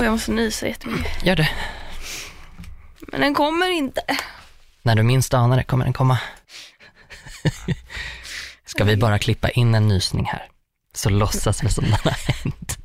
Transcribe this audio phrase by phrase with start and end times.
[0.00, 1.24] Och jag måste nysa jättemycket.
[1.26, 1.48] Gör det.
[3.00, 4.00] Men den kommer inte.
[4.82, 6.18] När du minst anar det kommer den komma.
[8.64, 10.48] Ska vi bara klippa in en nysning här?
[10.94, 12.78] Så låtsas vi som den har hänt.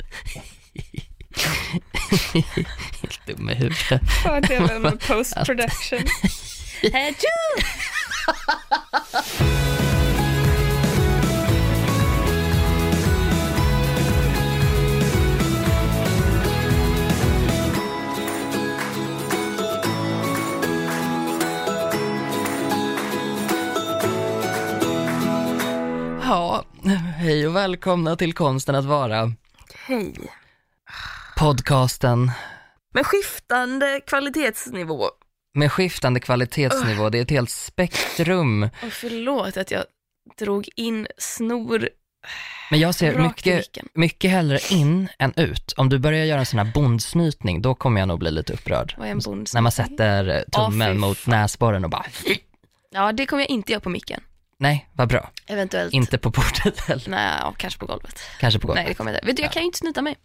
[3.01, 4.01] Helt dum i huvudet.
[4.23, 6.07] Fördelen med post production.
[6.93, 7.15] Hejdå!
[26.35, 26.63] Ja,
[27.17, 29.31] hej och välkomna till Konsten att vara.
[29.87, 30.13] Hej.
[31.37, 32.31] Podcasten
[32.93, 35.05] Med skiftande kvalitetsnivå.
[35.53, 37.09] med skiftande kvalitetsnivå.
[37.09, 38.63] Det är ett helt spektrum.
[38.63, 39.83] Och förlåt att jag
[40.39, 41.89] drog in snor
[42.71, 45.73] Men jag ser mycket, mycket hellre in än ut.
[45.77, 48.95] Om du börjar göra en sån här bondsnytning, då kommer jag nog bli lite upprörd.
[48.97, 49.45] Vad är en bondsnytning?
[49.53, 52.05] När man sätter eh, tummen fy mot näsborren och bara,
[52.91, 54.21] Ja, det kommer jag inte göra på micken.
[54.59, 55.31] Nej, vad bra.
[55.47, 55.93] Eventuellt.
[55.93, 57.09] Inte på bordet heller.
[57.09, 58.19] Nej, ja, kanske på golvet.
[58.39, 58.83] Kanske på golvet.
[58.83, 59.27] Nej, det kommer jag inte.
[59.27, 60.15] Vet du, jag kan ju inte snyta mig.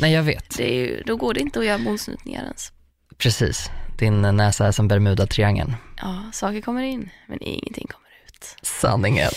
[0.00, 0.56] Nej, jag vet.
[0.56, 2.72] Det är ju, då går det inte att göra bondsnytningar ens.
[3.18, 3.70] Precis.
[3.98, 5.74] Din näsa är som Bermuda-triangeln.
[6.02, 8.56] Ja, saker kommer in, men ingenting kommer ut.
[8.62, 9.30] Sanningen.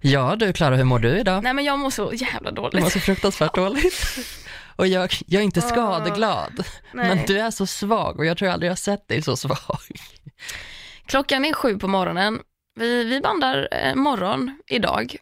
[0.00, 1.42] Ja du Klara, hur mår du idag?
[1.42, 2.92] Nej, men jag mår så jävla Du mår dåligt.
[2.92, 4.16] så fruktansvärt dåligt.
[4.76, 7.08] Och jag, jag är inte skadeglad, Nej.
[7.08, 9.78] men du är så svag och jag tror aldrig jag har sett dig så svag.
[11.06, 12.38] Klockan är sju på morgonen.
[12.74, 15.16] Vi, vi bandar eh, morgon idag.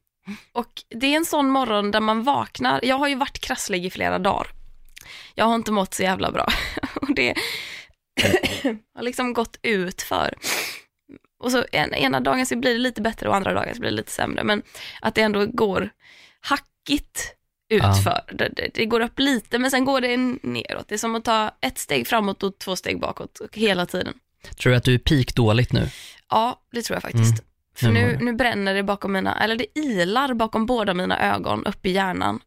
[0.52, 2.80] Och det är en sån morgon där man vaknar.
[2.82, 4.46] Jag har ju varit krasslig i flera dagar.
[5.34, 6.46] Jag har inte mått så jävla bra.
[6.94, 7.34] Och det
[8.94, 10.34] har liksom gått ut för.
[11.38, 13.90] Och så en, ena dagen så blir det lite bättre och andra dagen så blir
[13.90, 14.44] det lite sämre.
[14.44, 14.62] Men
[15.00, 15.90] att det ändå går
[16.40, 17.34] hackigt
[17.68, 18.20] utför.
[18.32, 20.88] Det, det, det går upp lite men sen går det neråt.
[20.88, 24.14] Det är som att ta ett steg framåt och två steg bakåt hela tiden.
[24.56, 25.88] Tror du att du är peak dåligt nu?
[26.32, 27.42] Ja, det tror jag faktiskt.
[27.74, 31.86] För Nu nu, bränner det bakom mina, eller det ilar bakom båda mina ögon upp
[31.86, 32.40] i hjärnan.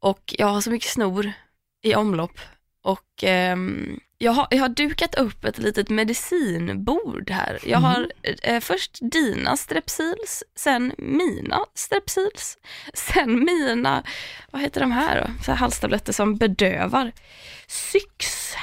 [0.00, 1.32] Och jag har så mycket snor
[1.82, 2.40] i omlopp.
[2.82, 7.58] Och ehm, jag, har, jag har dukat upp ett litet medicinbord här.
[7.62, 8.12] Jag har
[8.42, 12.58] eh, först dina strepsils, sen mina strepsils,
[12.94, 14.02] sen mina,
[14.50, 15.44] vad heter de här då?
[15.44, 17.12] Så här halstabletter som bedövar.
[17.66, 18.54] Syx.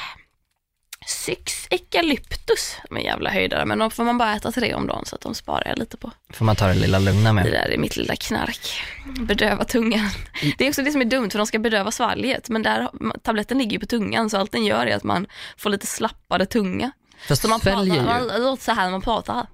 [1.25, 5.05] Syx eucalyptus, de är jävla höjdare, men de får man bara äta tre om dagen
[5.05, 6.11] så att de sparar jag lite på.
[6.33, 7.45] Får man ta det lilla lugna Det med?
[7.45, 8.81] där är mitt lilla knark.
[9.19, 10.09] Bedöva tungan.
[10.57, 12.89] Det är också det som är dumt för de ska bedöva svalget, men där,
[13.23, 15.27] tabletten ligger ju på tungan så allt den gör är att man
[15.57, 16.91] får lite slappare tunga.
[17.27, 18.01] Fast Så man pratar, ju.
[18.01, 19.47] man, det låter så här när man pratar.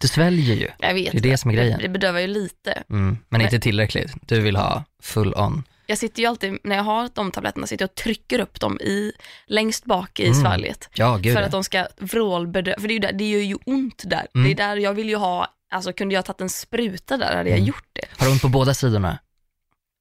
[0.00, 0.68] Du sväljer ju.
[0.78, 1.12] Jag vet.
[1.12, 1.78] Det är det som är grejen.
[1.78, 2.82] Det, det bedövar ju lite.
[2.90, 4.12] Mm, men inte tillräckligt.
[4.20, 5.64] Du vill ha full on.
[5.90, 8.80] Jag sitter ju alltid, när jag har de tabletterna, sitter jag och trycker upp dem
[8.80, 9.12] i,
[9.46, 10.40] längst bak i Mm.
[10.40, 10.88] svalget.
[10.94, 13.56] Ja, gud för att de ska vrålbedöva, för det, är ju där, det gör ju
[13.66, 14.26] ont där.
[14.34, 14.44] Mm.
[14.46, 17.48] Det är där jag vill ju ha, alltså kunde jag tagit en spruta där hade
[17.50, 17.68] jag Mm.
[17.68, 18.04] gjort det.
[18.18, 19.18] Har du ont på båda sidorna?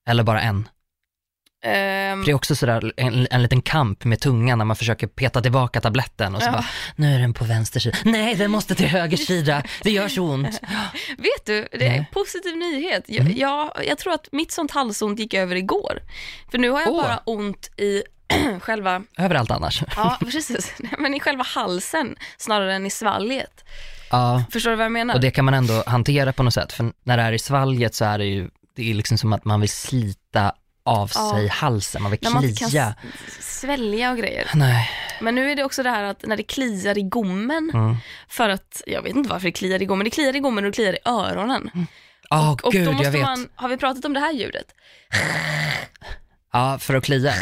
[0.09, 0.69] Eller bara en?
[1.67, 5.07] Ehm, För det är också sådär en, en liten kamp med tungan när man försöker
[5.07, 6.51] peta tillbaka tabletten och så Ja.
[6.51, 7.97] bara, nu är den på vänster sida.
[8.05, 9.63] Nej, den måste till höger sida.
[9.83, 10.61] Det gör så ont.
[11.17, 13.03] Vet du, det är en positiv nyhet.
[13.07, 13.37] Jag, Mm.
[13.37, 15.99] jag, jag tror att mitt sånt halsont gick över igår.
[16.51, 17.01] För nu har jag Åh.
[17.03, 18.03] bara ont i
[18.61, 19.83] själva, Överallt annars.
[19.95, 23.63] ja precis, men i själva halsen snarare än i svalget.
[24.11, 25.15] Ja, Förstår du vad jag menar?
[25.15, 26.73] och det kan man ändå hantera på något sätt.
[26.73, 29.45] För när det är i svalget så är det ju, det är liksom som att
[29.45, 30.53] man vill slita
[30.87, 31.31] av Ja.
[31.35, 32.95] sig halsen, man vill när man inte kan klia.
[33.39, 34.47] svälja och grejer.
[34.53, 34.89] Nej.
[35.21, 37.95] Men nu är det också det här att när det kliar i gommen, Mm.
[38.29, 40.71] för att, jag vet inte varför det kliar i gommen, det kliar i gommen och
[40.71, 41.87] det kliar i öronen.
[42.29, 43.21] Åh och gud, då måste jag vet.
[43.21, 44.65] man, har vi pratat om det här ljudet?
[46.53, 47.33] Ja, för att klia.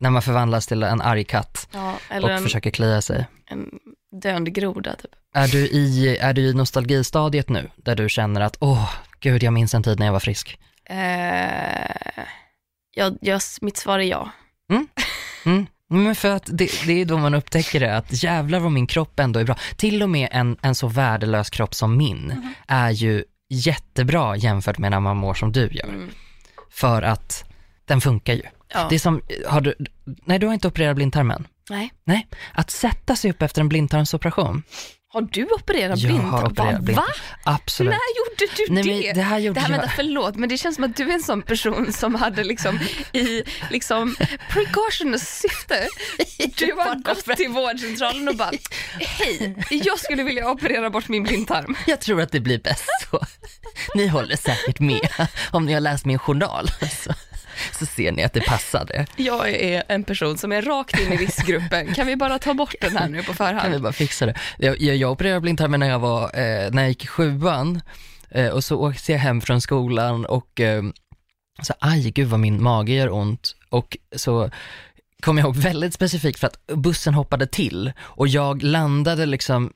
[0.00, 3.24] När man förvandlas till en arg katt Ja, och en, försöker klia sig.
[3.46, 3.68] en
[4.22, 5.10] döende groda typ.
[5.34, 8.90] Är du, i, är du i nostalgistadiet nu, där du känner att, åh,
[9.20, 10.58] gud, jag minns en tid när jag var frisk?
[10.90, 12.24] Eh,
[12.94, 14.30] jag, jag, mitt svar är ja.
[15.44, 15.66] Mm.
[15.88, 19.20] Men för att det, det är då man upptäcker det, att jävlar vad min kropp
[19.20, 19.56] ändå är bra.
[19.76, 22.54] Till och med en, en så värdelös kropp som min Mhm.
[22.68, 25.88] är ju jättebra jämfört med när man mår som du gör.
[25.88, 26.10] Mm.
[26.70, 27.44] För att
[27.84, 28.42] den funkar ju.
[28.74, 28.86] Ja.
[28.88, 29.74] Det är som, har du,
[30.04, 31.46] nej du har inte opererat blindtarmen?
[31.70, 31.92] Nej.
[32.04, 34.62] Nej, att sätta sig upp efter en blindtarmsoperation.
[35.12, 36.30] Har du opererat Jag blindtarm?
[36.30, 37.06] har opererat blindtarm.
[37.44, 37.52] Va?
[37.52, 37.90] Absolut.
[37.90, 39.06] När gjorde du Nej, det?
[39.06, 39.78] men det här gjorde det här, jag.
[39.78, 42.78] vänta, förlåt, men det känns som att du är en sån person som hade liksom
[43.12, 44.16] i liksom
[44.50, 45.88] precautioners syfte,
[46.56, 48.50] du har gått till vårdcentralen och bara,
[49.00, 51.76] hej, jag skulle vilja operera bort min blindtarm.
[51.86, 53.20] Jag tror att det blir bäst så.
[53.94, 55.08] Ni håller säkert med
[55.50, 56.66] om ni har läst min journal.
[57.04, 57.12] Så
[57.72, 59.06] så ser ni att det passade.
[59.16, 61.94] Jag är en person som är rakt in i riskgruppen.
[61.94, 63.82] Kan vi bara ta bort den här nu på Kan vi förhand?
[63.82, 64.34] bara fixa det?
[64.58, 67.80] Jag, jag, jag opererade blindtarmen när jag var, eh, när jag gick i sjuan
[68.30, 70.82] eh, och så åkte jag hem från skolan och eh,
[71.62, 74.50] så aj gud vad min mage gör ont och så
[75.22, 79.72] kom jag ihåg väldigt specifikt för att bussen hoppade till och jag landade liksom,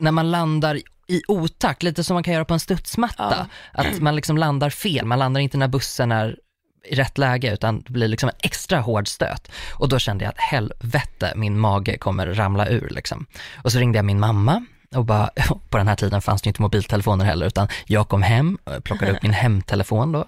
[0.00, 4.16] när man landar i otakt, lite som man kan göra på en studsmatta, att man
[4.16, 6.38] liksom landar fel, man landar inte när bussen är
[6.84, 9.50] i rätt läge utan det blir liksom en extra hård stöt.
[9.70, 13.26] Och då kände jag att helvete, min mage kommer ramla ur liksom.
[13.54, 14.64] Och så ringde jag min mamma
[14.94, 15.30] och bara,
[15.68, 19.22] på den här tiden fanns det inte mobiltelefoner heller utan jag kom hem, plockade upp
[19.22, 20.26] min hemtelefon då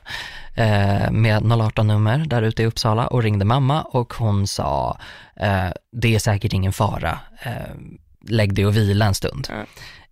[0.55, 4.99] eh, med 018-nummer där ute i Uppsala och ringde mamma och hon sa,
[5.37, 7.53] eh, det är säkert ingen fara, eh,
[8.29, 9.49] lägg dig och vila en stund.
[9.50, 9.65] Ja.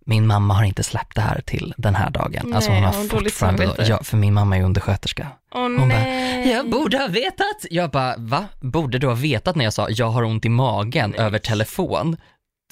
[0.05, 2.53] Min mamma har inte släppt det här till den här dagen.
[2.53, 5.27] alltså Nej, hon har hon fortfarande, ja, för min mamma är undersköterska.
[5.55, 6.51] Åh Hon bara, nej.
[6.51, 7.65] jag borde ha vetat.
[7.69, 8.45] Jag bara, va?
[8.61, 12.17] Borde du ha vetat när jag sa jag har ont i magen över telefon?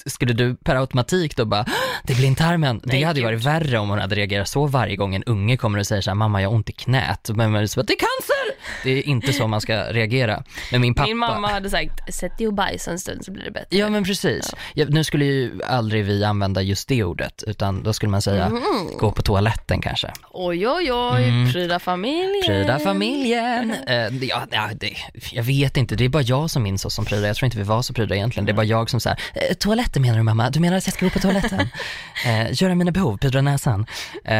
[0.06, 1.64] Skulle du per automatik då bara,
[2.04, 2.80] det är blindtarmen.
[2.84, 5.56] Det Nej, hade ju varit värre om hon hade reagerat så varje gång en unge
[5.56, 7.30] kommer och säger så här, mamma jag har ont i knät.
[7.34, 8.41] Men bara, det är cancer!
[8.84, 10.42] Det är inte så man ska reagera.
[10.72, 11.06] Men min pappa.
[11.06, 13.78] Min mamma hade sagt, sätt dig och bajsa en stund så blir det bättre.
[13.78, 14.54] Ja men precis.
[14.74, 18.48] Ja, nu skulle ju aldrig vi använda just det ordet, utan då skulle man säga
[18.48, 18.62] Mhm.
[18.98, 20.10] gå på toaletten kanske.
[20.30, 21.52] Oj, oj, oj, Mm.
[21.52, 22.46] pryda familjen.
[22.46, 23.74] Pryda familjen.
[23.86, 24.94] Eh, ja, ja, det,
[25.32, 27.26] jag vet inte, det är bara jag som minns oss som pryda.
[27.26, 28.46] Jag tror inte vi var så pryda egentligen.
[28.46, 30.50] Det är bara jag som säger, eh, toaletten menar du mamma?
[30.50, 31.60] Du menar att jag ska gå på toaletten?
[32.26, 33.86] eh, göra mina behov, pudra näsan.
[34.24, 34.34] Eh,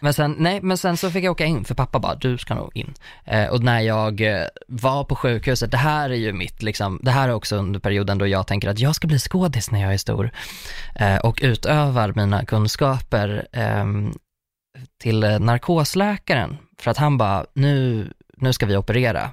[0.00, 2.54] men sen, nej, men sen så fick jag åka in, för pappa bara, du ska
[2.54, 2.94] nog in.
[3.24, 7.10] Eh, och när jag eh, var på sjukhuset, det här är ju mitt, liksom, det
[7.10, 9.94] här är också under perioden då jag tänker att jag ska bli skådis när jag
[9.94, 10.30] är stor.
[10.94, 14.14] Eh, och utövar mina kunskaper ehm,
[15.02, 19.30] till eh, narkosläkaren för att han bara, nu, nu ska vi operera.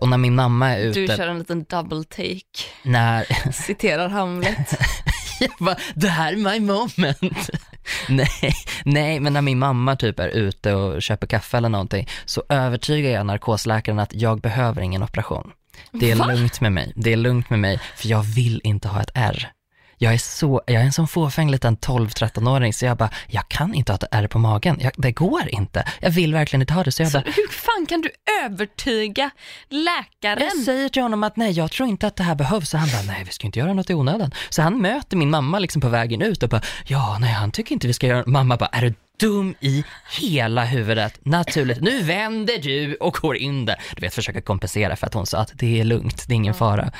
[0.00, 4.78] Och när min mamma är ute, Du kör en liten double take, när, citerar Hamlet.
[5.40, 7.50] jag bara, det här är my moment.
[8.08, 8.54] nej,
[8.84, 13.10] nej, men när min mamma typ är ute och köper kaffe eller någonting så övertygar
[13.10, 15.52] jag narkosläkaren att jag behöver ingen operation.
[15.92, 16.26] Det är Va?
[16.26, 19.52] lugnt med mig, det är lugnt med mig för jag vill inte ha ett R.
[19.98, 23.74] Jag är, så, jag är en sån fåfäng liten 12-13-åring så jag bara, jag kan
[23.74, 25.84] inte ha ett R på magen, jag, det går inte.
[26.00, 28.10] Jag vill verkligen inte ha det så jag Så bara, hur fan kan du
[28.44, 29.30] övertyga
[29.68, 30.50] läkaren?
[30.54, 32.70] Jag säger till honom att nej, jag tror inte att det här behövs.
[32.70, 34.32] Så han bara, nej, vi ska inte göra något i onödan.
[34.48, 37.72] Så han möter min mamma liksom på vägen ut och bara, ja, nej, han tycker
[37.72, 39.84] inte vi ska göra Mamma bara, är du dum i
[40.20, 41.18] hela huvudet?
[41.22, 41.80] Naturligt.
[41.80, 43.76] Nu vänder du och går in där.
[43.96, 46.54] Du vet, försöka kompensera för att hon sa att det är lugnt, det är ingen
[46.54, 46.92] fara.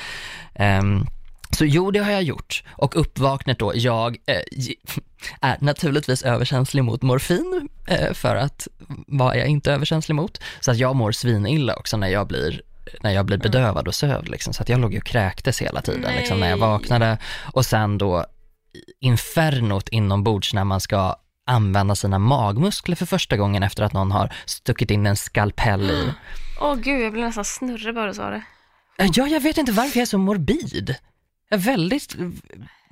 [0.55, 1.07] Ehm,
[1.51, 2.63] så jo, det har jag gjort.
[2.71, 4.41] Och uppvaknat då, jag eh,
[5.41, 8.67] är naturligtvis överkänslig mot morfin, eh, för att
[9.07, 10.41] vad är jag inte överkänslig mot?
[10.59, 12.61] Så att jag mår svinilla också när jag blir
[13.01, 14.53] när jag blir bedövad och sövd liksom.
[14.53, 17.17] Så att jag låg ju och kräktes hela tiden liksom, när jag vaknade.
[17.53, 18.25] Och sen då
[18.99, 21.15] infernot inombords när man ska
[21.47, 26.11] använda sina magmuskler för första gången efter att någon har stuckit in en skalpell i.
[26.61, 28.41] Åh gud, jag blev nästan snurrig bara du sa det.
[28.97, 30.95] Ja, jag vet inte varför jag är så morbid.
[31.49, 32.15] Väldigt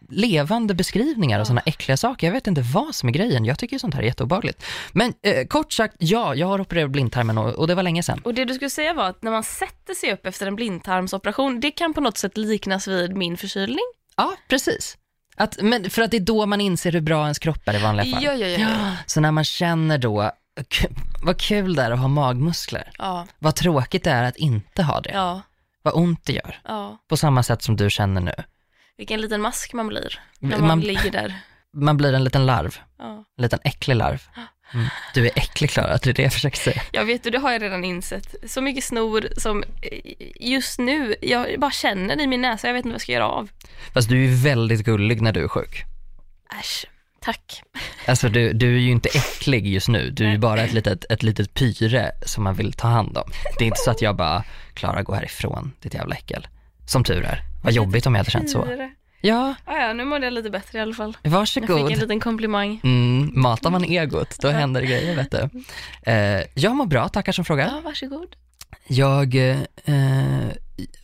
[0.10, 2.28] levande beskrivningar och sådana äckliga saker.
[2.28, 3.46] Jag vet inte vad som är grejen.
[3.46, 4.66] Jag tycker sånt här är jätteobehagligt.
[4.92, 8.22] Men eh, kort sagt, ja, jag har opererat blindtarmen och, och det var länge sedan.
[8.24, 11.60] Och det du skulle säga var att när man sätter sig upp efter en blindtarmsoperation,
[11.60, 13.86] det kan på något sätt liknas vid min förkylning.
[14.18, 14.98] Ja, precis.
[15.38, 17.84] Att, men för att det är då man inser hur bra ens kropp är i
[17.84, 18.24] vanliga fall.
[18.24, 18.60] Ja, ja, ja.
[18.60, 18.92] ja.
[19.06, 20.32] Så när man känner då,
[21.24, 22.92] vad kul det är att ha magmuskler.
[22.98, 25.12] Ja, Vad tråkigt det är att inte ha det.
[25.14, 25.42] ja,
[25.86, 26.60] Vad ont det gör.
[26.64, 26.98] ja.
[27.10, 28.34] På samma sätt som du känner nu.
[28.98, 31.34] Vilken liten mask man blir när Man- man, ligger där.
[31.74, 32.80] Man blir en liten larv.
[33.00, 33.24] Ja.
[33.38, 34.24] En liten äcklig larv.
[34.74, 34.86] Mm.
[35.14, 36.82] Du är äcklig Klara, det är det jag försöker säga.
[36.92, 38.36] Jag vet du, det har jag redan insett.
[38.52, 40.00] Så mycket snor som eh,
[40.40, 43.28] just nu, jag bara känner i min näsa, jag vet inte vad jag ska göra
[43.28, 43.50] av.
[43.94, 45.84] Fast du är väldigt gullig när du är sjuk.
[46.60, 46.86] Äsch,
[47.26, 47.64] tack.
[48.08, 51.06] Alltså du, du är ju inte äcklig just nu, du är ju bara ett litet,
[51.12, 53.32] ett litet pyre som man vill ta hand om.
[53.58, 56.48] Det är inte så att jag bara, Klara gå härifrån, ditt jävla äckel.
[56.88, 57.42] Som tur är.
[57.64, 58.68] Vad jobbigt om jag hade känt så.
[59.22, 61.18] Ja, Ah, ja, nu mådde jag lite bättre i alla fall.
[61.22, 61.34] Jag fick
[61.70, 61.92] varsågod.
[61.92, 62.82] en liten komplimang.
[62.84, 65.50] Mm, matar man egot, då händer det grejer vet du.
[66.12, 67.68] Eh, jag mår bra, tackar som frågar.
[67.68, 68.36] Ja, varsågod.
[68.88, 70.50] Jag eh,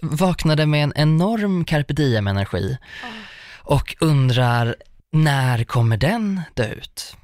[0.02, 2.78] vaknade med en enorm carpe diem-energi
[3.64, 4.76] och undrar,
[5.12, 7.16] när kommer den dö ut?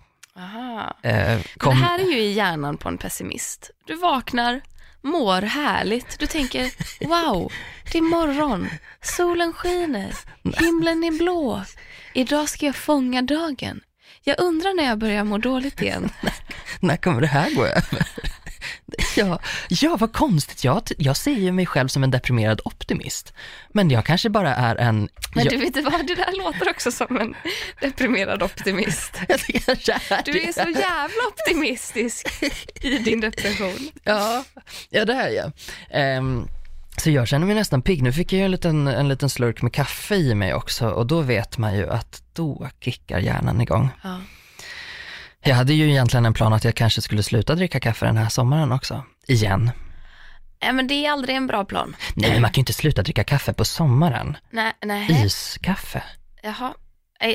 [1.04, 3.72] Eh, Det kom, här är ju i hjärnan på en pessimist.
[3.86, 4.62] Du vaknar,
[5.02, 6.20] mår härligt.
[6.20, 6.72] Du tänker,
[7.08, 7.52] wow,
[7.92, 8.70] det är morgon,
[9.02, 10.14] solen skiner,
[10.60, 11.64] himlen är blå.
[12.14, 13.82] Idag ska jag fånga dagen.
[14.24, 16.10] Jag undrar när jag börjar må dåligt igen.
[16.80, 18.08] när kommer det här gå över?
[19.16, 20.64] Ja, ja vad konstigt.
[20.64, 23.34] Jag, jag ser ju mig själv som en deprimerad optimist.
[23.70, 25.10] Men jag kanske bara är en...
[25.36, 27.36] Men jag, du vet vad, det där låter också som en
[27.82, 29.16] deprimerad optimist.
[29.28, 32.44] är Du är så jävla optimistisk
[32.82, 33.90] i din depression.
[34.04, 34.44] Ja,
[34.90, 35.52] ja det är jag.
[35.92, 36.48] Ehm,
[36.98, 38.04] så jag känner mig nästan pigg.
[38.04, 41.08] Nu fick jag ju en liten, en liten slurk med kaffe i mig också och
[41.08, 43.90] då vet man ju att då kickar hjärnan igång.
[44.04, 44.20] Ja.
[45.48, 48.30] Jag hade ju egentligen en plan att jag kanske skulle sluta dricka kaffe den här
[48.30, 49.04] sommaren också.
[49.28, 49.72] Igen.
[50.62, 51.96] Nej men det är aldrig en bra plan.
[52.16, 54.38] Nej, men man kan ju inte sluta dricka kaffe på sommaren.
[54.52, 55.26] Nej, nej.
[55.26, 56.04] Iskaffe.
[56.44, 56.74] Jaha.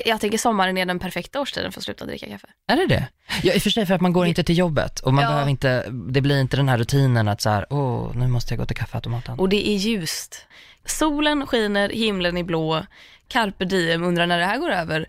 [0.04, 2.47] Jag- tänker sommaren är den perfekta årstiden för att sluta dricka kaffe.
[2.69, 3.09] Är det det?
[3.42, 5.31] Ja, i och för sig för att man går inte till jobbet och man Ja.
[5.31, 8.59] behöver inte, det blir inte den här rutinen att så här, åh, nu måste jag
[8.59, 9.38] gå till kaffeautomaten.
[9.38, 10.47] Och det är ljust.
[10.85, 12.87] Solen skiner, himlen är blå,
[13.33, 15.07] carpe diem, undrar när det här går över.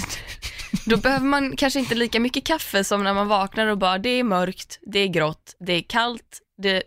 [0.86, 4.08] Då behöver man kanske inte lika mycket kaffe som när man vaknar och bara, det
[4.08, 6.82] är mörkt, det är grått, det är kallt, det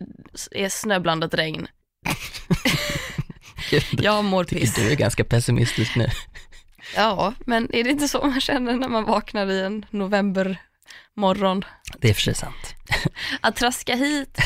[0.51, 1.67] är snöblandat regn.
[3.91, 4.75] Jag mår piss.
[4.75, 6.07] du är ganska pessimistisk nu.
[6.95, 11.65] Ja, men är det inte så man känner när man vaknar i en novembermorgon?
[11.99, 12.75] Det är för sig sant.
[13.41, 14.37] Att traska hit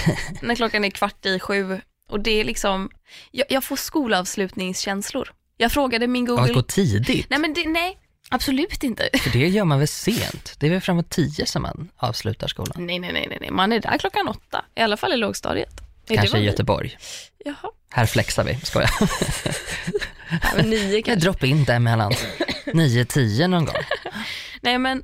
[0.42, 2.90] när klockan är kvart i sju och det är liksom,
[3.32, 5.32] jag, jag får skolavslutningskänslor.
[5.64, 6.54] Jag frågade min Om att Google...
[6.54, 7.98] gå tidigt, Nej men det, nej,
[8.30, 9.10] absolut inte.
[9.20, 10.56] för det gör man väl sent?
[10.60, 12.74] Det är väl framåt tio som man avslutar skolan?
[12.86, 15.82] Nej, nej, nej, nej, man är där klockan åtta, i alla fall i lågstadiet.
[16.08, 16.98] Är Kanske i Göteborg.
[17.46, 18.90] Jaha, Här flexar vi, skojar.
[20.32, 21.26] ja, men nio kanske.
[21.26, 22.12] droppar in däremellan.
[22.74, 23.76] Nio, tio någon gång.
[24.62, 25.04] Nej men,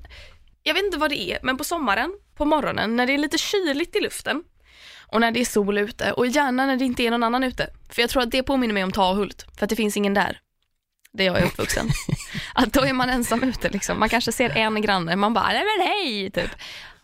[0.64, 3.38] jag vet inte vad det är, men på sommaren, på morgonen, när det är lite
[3.38, 4.44] kyligt i luften
[5.12, 7.70] och när det är sol ute och gärna när det inte är någon annan ute.
[7.90, 10.40] För jag tror att det påminner mig om Tahult, för att det finns ingen där.
[11.20, 11.90] Där jag är uppvuxen.
[12.54, 14.00] att då är man ensam ute liksom.
[14.00, 16.52] Man kanske ser en granne, man bara, nej men hej, typ.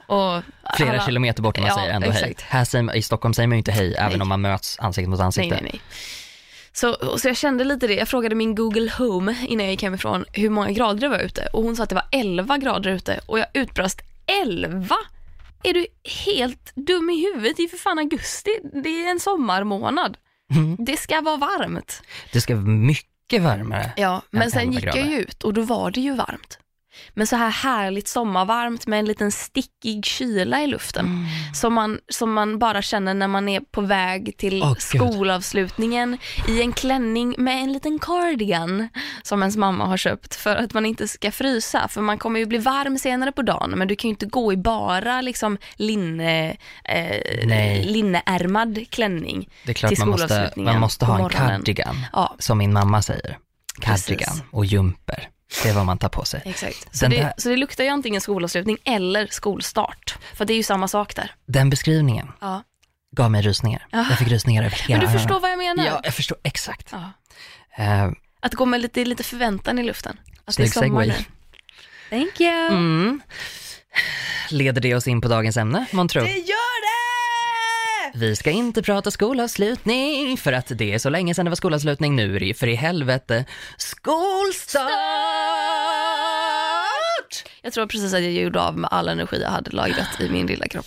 [0.08, 0.42] Och
[0.78, 2.42] Flera alla- kilometer bort man Ja, säger ändå exakt.
[2.42, 2.48] hej.
[2.50, 4.22] Här säger, I Stockholm säger man ju inte hej, även Nej.
[4.22, 5.56] om man möts ansikte mot Nej, ansikte.
[5.56, 5.82] nej, nej.
[6.74, 9.84] Så, och så jag kände lite det, jag frågade min Google Home innan jag gick
[9.84, 12.92] hemifrån hur många grader det var ute och hon sa att det var 11 grader
[12.92, 14.02] ute och jag utbrast
[14.44, 14.96] 11?
[15.64, 15.86] Är du
[16.26, 17.58] helt dum i huvudet?
[17.58, 18.52] Det är för fan augusti,
[18.84, 20.18] det är en sommarmånad.
[20.52, 20.76] Mm.
[20.80, 22.02] Det ska vara varmt.
[22.32, 22.66] Det ska vara
[23.26, 23.94] mycket varmare.
[23.98, 25.10] Ja, men sen 11 gick jag grader.
[25.10, 26.60] ju ut och då var det ju varmt.
[27.14, 31.06] Men så här härligt sommarvarmt med en liten stickig kyla i luften.
[31.06, 31.26] Mm.
[31.54, 34.82] Som, man, som man bara känner när man är på väg till Gud.
[34.82, 38.90] skolavslutningen i en klänning med en liten cardigan
[39.24, 41.88] som ens mamma har köpt för att man inte ska frysa.
[41.88, 44.54] För man kommer ju bli varm senare på dagen men du kan ju inte gå
[44.54, 49.50] i bara liksom linne, eh, linneärmad klänning.
[49.64, 53.02] Det är klart till man måste, man måste ha en cardigan, Ja, som min mamma
[53.02, 53.38] säger.
[53.82, 54.44] Cardigan Precis.
[54.52, 55.30] och jumper.
[55.64, 56.42] Det är vad man tar på sig.
[56.46, 56.88] exakt.
[56.98, 60.18] Så det, där- så det luktar ju antingen skolavslutning eller skolstart.
[60.34, 61.32] För det är ju samma sak där.
[61.46, 62.64] Den beskrivningen Ja.
[63.16, 63.88] gav mig rysningar.
[63.92, 64.06] Ja.
[64.10, 65.86] Jag fick rysningar över hela Men du förstår vad jag menar?
[65.86, 66.90] Ja, jag förstår exakt.
[66.92, 67.12] Ja.
[67.84, 70.20] Eh, Att gå med lite, lite förväntan i luften.
[70.46, 71.14] Att det är sommar nu.
[72.10, 72.68] Thank you.
[72.68, 73.22] mm.
[74.50, 76.22] Leder det oss in på dagens ämne, månntro?
[76.22, 76.75] Det gör det!
[78.18, 82.16] Vi ska inte prata skolavslutning för att det är så länge sedan det var skolavslutning.
[82.16, 83.46] Nu är det ju för i helvete
[83.78, 84.86] skolstart!
[87.62, 90.48] Jag tror precis att jag gjorde av med all energi jag hade lagrat i min
[90.48, 90.86] lilla kropp.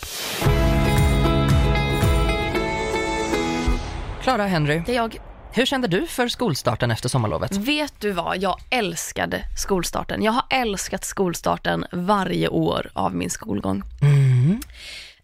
[4.23, 5.17] Klara Henry, Det är jag.
[5.53, 7.57] hur kände du för skolstarten efter sommarlovet?
[7.57, 8.39] Vet du vad?
[8.43, 10.23] Jag älskade skolstarten.
[10.23, 13.83] Jag har älskat skolstarten varje år av min skolgång.
[14.03, 14.61] Mm.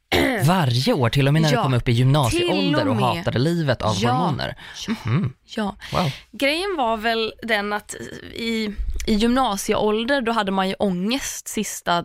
[0.44, 3.38] Varje år, till och med när du Ja, kom upp i gymnasieålder och, och hatade
[3.38, 4.10] livet av Ja.
[4.12, 4.56] hormoner.
[4.88, 5.32] Mhm.
[5.44, 5.76] Ja.
[5.92, 6.10] Wow.
[6.32, 7.94] Grejen var väl den att
[8.34, 8.74] i,
[9.06, 12.04] i gymnasieålder då hade man ju ångest sista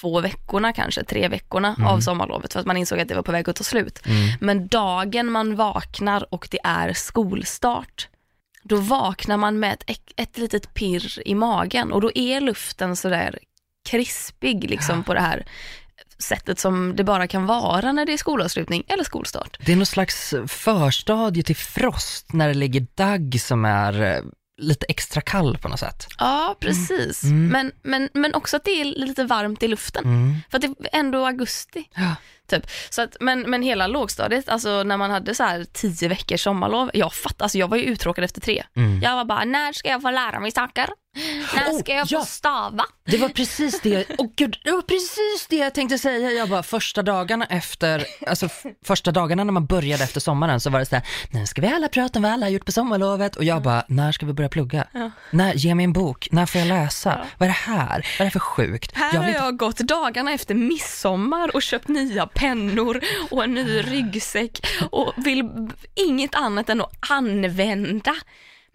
[0.00, 1.88] två veckorna kanske, tre veckorna Mm.
[1.88, 4.00] av sommarlovet för att man insåg att det var på väg att ta slut.
[4.06, 4.28] Mm.
[4.40, 8.08] Men dagen man vaknar och det är skolstart,
[8.62, 13.38] då vaknar man med ett, ett litet pirr i magen och då är luften sådär
[13.88, 15.46] krispig liksom på det här
[16.18, 19.58] sättet som det bara kan vara när det är skolavslutning eller skolstart.
[19.66, 24.22] Det är någon slags förstadie till frost när det ligger dagg som är eh,
[24.56, 26.06] lite extra kall på något sätt.
[26.18, 27.22] Ja, precis.
[27.22, 27.48] Mm.
[27.48, 30.04] Men, men, men också att det är lite varmt i luften.
[30.04, 30.36] Mm.
[30.50, 31.88] För att det är ändå augusti.
[31.94, 32.14] Ja.
[32.48, 32.66] Typ.
[32.90, 36.90] Så att, men, men hela lågstadiet, alltså när man hade så här tio veckors sommarlov,
[36.94, 38.64] jag fattar, alltså jag var ju uttråkad efter tre.
[38.76, 39.02] Mm.
[39.02, 40.88] Jag var bara, när ska jag få lära mig saker?
[41.54, 42.24] När Oh, ska jag få ja.
[42.24, 42.84] stava?
[43.06, 46.30] Det var precis det, oh gud, det var precis det jag tänkte säga.
[46.30, 48.48] Jag bara första dagarna efter, alltså
[48.84, 51.68] första dagarna när man började efter sommaren så var det så här, nu ska vi
[51.68, 54.32] alla prata om vad alla har gjort på sommarlovet och jag bara, när ska vi
[54.32, 54.86] börja plugga?
[54.92, 55.10] Ja.
[55.30, 57.18] När, ge mig en bok, när får jag läsa?
[57.18, 57.26] Ja.
[57.38, 58.06] Vad är det här?
[58.18, 58.96] Vad är det för sjukt?
[58.96, 63.00] Här Jag har vill jag gått dagarna efter midsommar och köpt nya pennor
[63.30, 65.50] och en ny ryggsäck och vill
[65.94, 68.14] inget annat än att använda.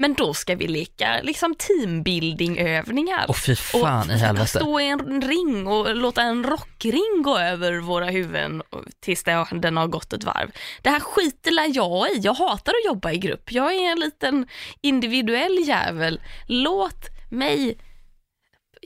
[0.01, 3.25] Men då ska vi leka liksom teambuilding-övningar.
[3.27, 4.47] Och fy fan i helvete.
[4.47, 8.61] Stå i en ring och låta en rockring gå över våra huvuden
[8.99, 10.51] tills den har gått ett varv.
[10.81, 12.19] Det här skiter jag i.
[12.19, 13.51] Jag hatar att jobba i grupp.
[13.51, 14.47] Jag är en liten
[14.81, 16.21] individuell jävel.
[16.45, 17.77] Låt mig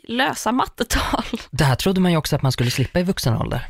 [0.08, 1.24] lösa mattetal.
[1.52, 3.68] Det här trodde man ju också att man skulle slippa i vuxen ålder.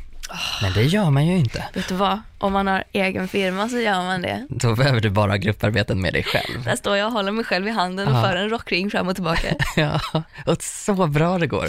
[0.62, 1.64] Men det gör man ju inte.
[1.74, 2.20] Vet du vad?
[2.38, 4.46] Om man har egen firma så gör man det.
[4.50, 6.64] Då behöver du bara grupparbeten med dig själv.
[6.64, 8.22] Där står jag och håller mig själv i handen och Ja.
[8.22, 9.48] för en rockring fram och tillbaka.
[9.76, 10.00] Ja,
[10.46, 11.68] och så bra det går.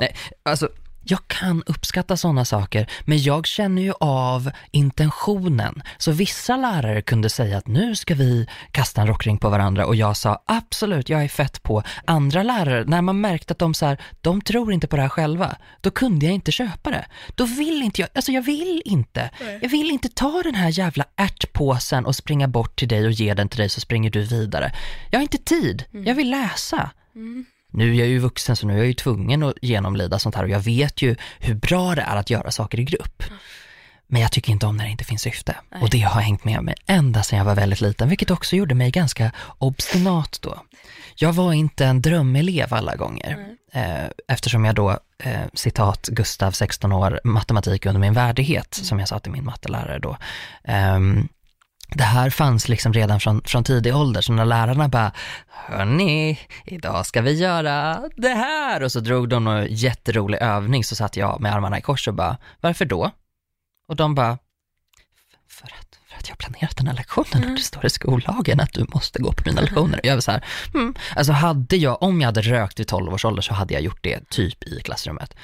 [0.00, 0.68] Nej, alltså,
[1.04, 5.82] jag kan uppskatta sådana saker, men jag känner ju av intentionen.
[5.98, 9.96] Så vissa lärare kunde säga att nu ska vi kasta en rockring på varandra och
[9.96, 11.82] jag sa absolut, jag är fett på.
[12.04, 15.08] Andra lärare, när man märkte att de så här, de tror inte på det här
[15.08, 17.06] själva, då kunde jag inte köpa det.
[17.34, 19.30] Då vill inte jag, alltså jag vill inte.
[19.62, 23.34] Jag vill inte ta den här jävla ärtpåsen och springa bort till dig och ge
[23.34, 24.72] den till dig så springer du vidare.
[25.10, 26.90] Jag har inte tid, jag vill läsa.
[27.72, 30.42] Nu är jag ju vuxen så nu är jag ju tvungen att genomlida sånt här
[30.42, 33.22] och jag vet ju hur bra det är att göra saker i grupp.
[34.06, 35.56] Men jag tycker inte om när det inte finns syfte.
[35.80, 38.74] Och det har hängt med mig ända sedan jag var väldigt liten, vilket också gjorde
[38.74, 40.62] mig ganska obstinat då.
[41.14, 46.92] Jag var inte en drömelev alla gånger, eh, eftersom jag då, eh, citat Gustav, 16
[46.92, 50.16] år, matematik under min värdighet, som jag sa till min mattelärare då.
[50.64, 51.28] Ehm,
[51.94, 55.12] det här fanns liksom redan från, från tidig ålder, så när lärarna bara,
[55.48, 60.96] hörni, idag ska vi göra det här, och så drog de någon jätterolig övning, så
[60.96, 63.10] satt jag med armarna i kors och bara, varför då?
[63.88, 64.38] Och de bara,
[65.48, 68.60] för att, för att jag har planerat den här lektionen och det står i skollagen
[68.60, 70.00] att du måste gå på mina lektioner.
[70.02, 70.44] Jag var så här,
[70.74, 70.94] mm.
[71.16, 74.02] alltså hade jag, om jag hade rökt vid 12 års ålder så hade jag gjort
[74.02, 75.34] det typ i klassrummet.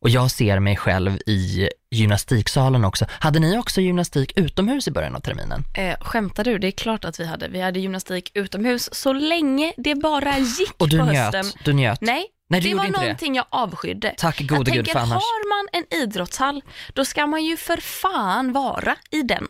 [0.00, 3.06] Och jag ser mig själv i gymnastiksalen också.
[3.10, 5.64] Hade ni också gymnastik utomhus i början av terminen?
[5.74, 6.58] Eh, skämtar du?
[6.58, 7.48] Det är klart att vi hade.
[7.48, 11.34] Vi hade gymnastik utomhus så länge det bara gick Och du på njöt?
[11.34, 11.60] hösten.
[11.64, 12.00] Du njöt?
[12.00, 13.04] Nej, Nej, det var inte det.
[13.04, 14.14] någonting jag avskydde.
[14.18, 15.10] Tack gode gud för annars.
[15.12, 16.62] har man en idrottshall,
[16.94, 19.46] då ska man ju för fan vara i den.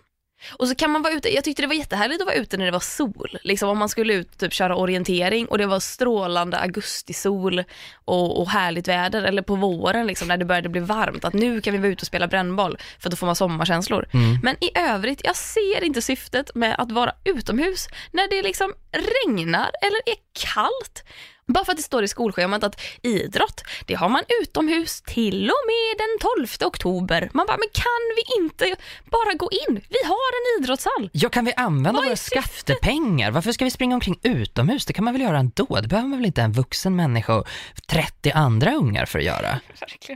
[0.53, 2.65] Och så kan man vara ute, jag tyckte det var jättehärligt att vara ute när
[2.65, 3.39] det var sol.
[3.43, 7.65] Liksom om man skulle ut typ köra orientering och det var strålande augustisol
[8.05, 9.23] och, och härligt väder.
[9.23, 11.25] Eller på våren liksom, när det började bli varmt.
[11.25, 14.09] Att nu kan vi vara ute och spela brännboll för då får man sommarkänslor.
[14.13, 14.39] Mm.
[14.43, 19.71] Men i övrigt, jag ser inte syftet med att vara utomhus när det liksom regnar
[19.83, 20.17] eller är
[20.55, 21.05] kallt.
[21.49, 25.65] Bara för att det står i skolschemat att idrott, det har man utomhus till och
[25.67, 26.19] med den
[26.61, 27.31] 12 oktober.
[27.33, 28.77] Man bara, men kan vi inte
[29.11, 29.81] bara gå in?
[29.89, 31.11] Vi har en idrottshall.
[31.13, 33.31] Ja, kan vi använda Vad våra skattepengar?
[33.31, 34.87] Varför ska vi springa omkring utomhus?
[34.87, 35.79] Det kan man väl göra ändå?
[35.83, 37.49] Det behöver man väl inte en vuxen människa och
[37.87, 39.61] 30 andra ungar för att göra?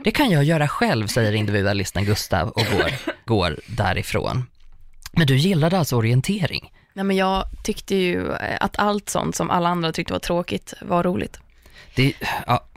[0.03, 2.91] Det kan jag göra själv, säger individualisten Gustav och går,
[3.25, 4.45] går därifrån.
[5.11, 6.71] Men du gillade alltså orientering?
[6.93, 10.73] Nej, men jag tyckte ju eh, att allt sånt som alla andra tyckte var tråkigt
[10.81, 11.39] var roligt.
[11.95, 12.13] Det,
[12.47, 12.67] ja,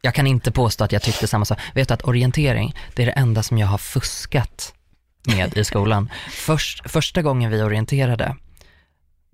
[0.00, 1.58] jag kan inte påstå att jag tyckte samma sak.
[1.74, 4.74] Vet du att orientering, det är det enda som jag har fuskat
[5.26, 6.10] med i skolan.
[6.30, 8.36] Först, första gången vi orienterade,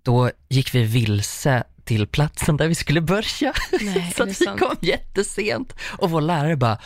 [0.03, 3.53] då gick vi vilse till platsen där vi skulle börja.
[3.81, 4.61] Nej, så vi sant?
[4.61, 6.79] kom jättesent och vår lärare bara,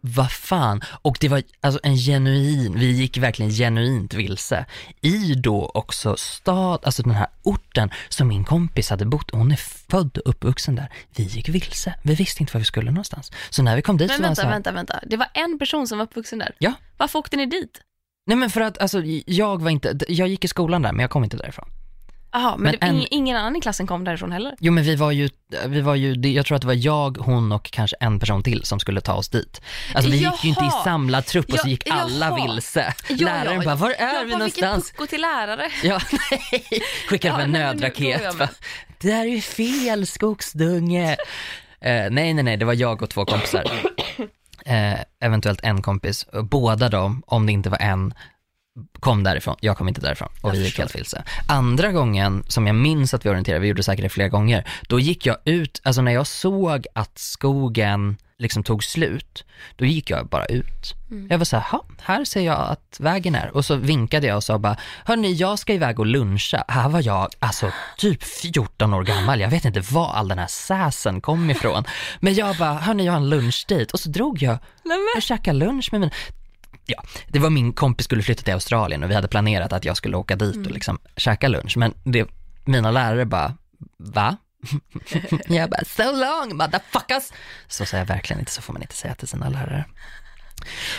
[0.00, 0.80] vad fan?
[1.02, 4.66] Och det var alltså en genuin, vi gick verkligen genuint vilse.
[5.00, 9.56] I då också stad, alltså den här orten som min kompis hade bott, hon är
[9.90, 10.92] född och uppvuxen där.
[11.16, 13.32] Vi gick vilse, vi visste inte var vi skulle någonstans.
[13.50, 15.00] Så när vi kom dit Men så var vänta, så här, vänta, vänta.
[15.06, 16.54] Det var en person som var uppvuxen där.
[16.58, 16.72] Ja.
[16.96, 17.80] Varför åkte ni dit?
[18.28, 21.10] nej men för att alltså jag var inte, jag gick i skolan där men jag
[21.10, 21.68] kom inte därifrån.
[22.32, 24.54] Jaha, men, Men det, en- ing- ingen annan i klassen kom därifrån heller?
[24.60, 25.28] Jo men vi var ju,
[25.66, 28.64] vi var ju, jag tror att det var jag, hon och kanske en person till
[28.64, 29.60] som skulle ta oss dit.
[29.94, 30.84] Alltså vi gick ju inte i Jaha.
[30.84, 32.46] samlad trupp och så Ja, gick alla jaha.
[32.52, 32.94] vilse.
[33.08, 34.84] Ja, Läraren ja, bara, var är ja, vi vad, någonstans?
[34.84, 35.70] Vilken pucko till lärare.
[35.82, 36.64] Ja, nej.
[37.08, 38.22] Skickade Ja, en nej, nödraket.
[38.38, 38.48] jag.
[39.00, 41.12] Det här är ju fel skogsdunge.
[41.80, 43.64] Eh, nej, nej, nej, det var jag och två kompisar.
[44.66, 46.26] Eh, eventuellt en kompis.
[46.42, 48.14] Båda de, om det inte var en,
[49.00, 49.56] kom därifrån.
[49.60, 51.22] Jag kom inte därifrån och Jag vi gick helt vilse.
[51.48, 55.00] Andra gången som jag minns att vi orienterade, vi gjorde säkert det flera gånger, då
[55.00, 59.44] gick jag ut, alltså när jag såg att skogen liksom tog slut,
[59.76, 60.94] då gick jag bara ut.
[61.10, 61.26] Mm.
[61.30, 63.56] Jag var så här, "Ha, här ser jag att vägen är.
[63.56, 66.64] Och så vinkade jag och sa bara, hörni, jag ska iväg och luncha.
[66.68, 69.40] Här var jag, alltså typ 14 år gammal.
[69.40, 71.84] Jag vet inte var all den här säsen kom ifrån.
[72.20, 73.92] Men jag bara, hörni, jag har en lunchdejt.
[73.92, 74.58] Och så drog jag
[75.16, 76.10] och käkade lunch med min
[76.90, 79.96] Ja, det var min kompis skulle flytta till Australien och vi hade planerat att jag
[79.96, 81.76] skulle åka dit och liksom käka lunch.
[81.76, 82.28] Men det,
[82.64, 83.54] mina lärare bara,
[83.98, 84.36] va?
[85.48, 87.32] jag bara, so long motherfuckers!
[87.66, 89.84] Så säger jag verkligen inte, så får man inte säga till sina lärare.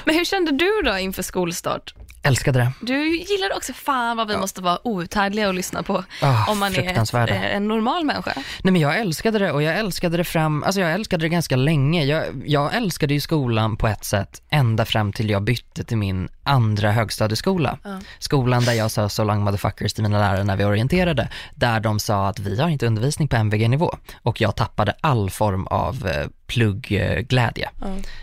[0.05, 1.93] Men hur kände du då inför skolstart?
[2.23, 2.71] Älskade det.
[2.81, 6.75] Du gillar också, fan vad vi måste vara outhärdliga och lyssna på Ah, om man
[6.75, 8.33] är eh, en normal människa.
[8.35, 11.55] Nej men jag älskade det och jag älskade det fram, alltså jag älskade det ganska
[11.55, 12.03] länge.
[12.05, 16.29] Jag, jag älskade ju skolan på ett sätt ända fram till jag bytte till min
[16.49, 17.77] andra högstadieskola.
[17.83, 17.99] Ja.
[18.19, 21.29] Skolan där jag sa so long motherfuckers till mina lärare när vi orienterade.
[21.55, 25.67] Där de sa att vi har inte undervisning på MVG-nivå och jag tappade all form
[25.67, 27.69] av eh, pluggglädje.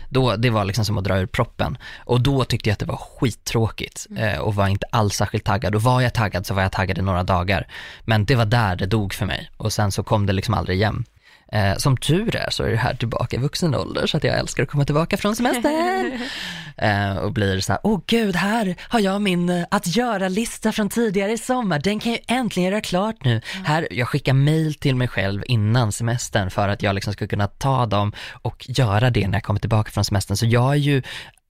[0.09, 1.77] Då, det var liksom som att dra ur proppen.
[1.97, 5.75] Och då tyckte jag att det var skittråkigt eh, och var inte alls särskilt taggad.
[5.75, 7.67] Och var jag taggad så var jag taggad i några dagar.
[8.01, 10.77] Men det var där det dog för mig och sen så kom det liksom aldrig
[10.77, 11.05] igen.
[11.51, 14.39] Eh, som tur är så är det här tillbaka i vuxen ålder så att jag
[14.39, 16.19] älskar att komma tillbaka från semestern.
[16.77, 20.89] eh, och blir så här, åh gud, här har jag min eh, att göra-lista från
[20.89, 21.79] tidigare i sommar.
[21.79, 23.41] Den kan jag äntligen göra klart nu.
[23.65, 27.47] Här, jag skickar mail till mig själv innan semestern för att jag liksom ska kunna
[27.47, 30.37] ta dem och göra det när jag kommer tillbaka från semestern.
[30.37, 31.01] Så jag är ju,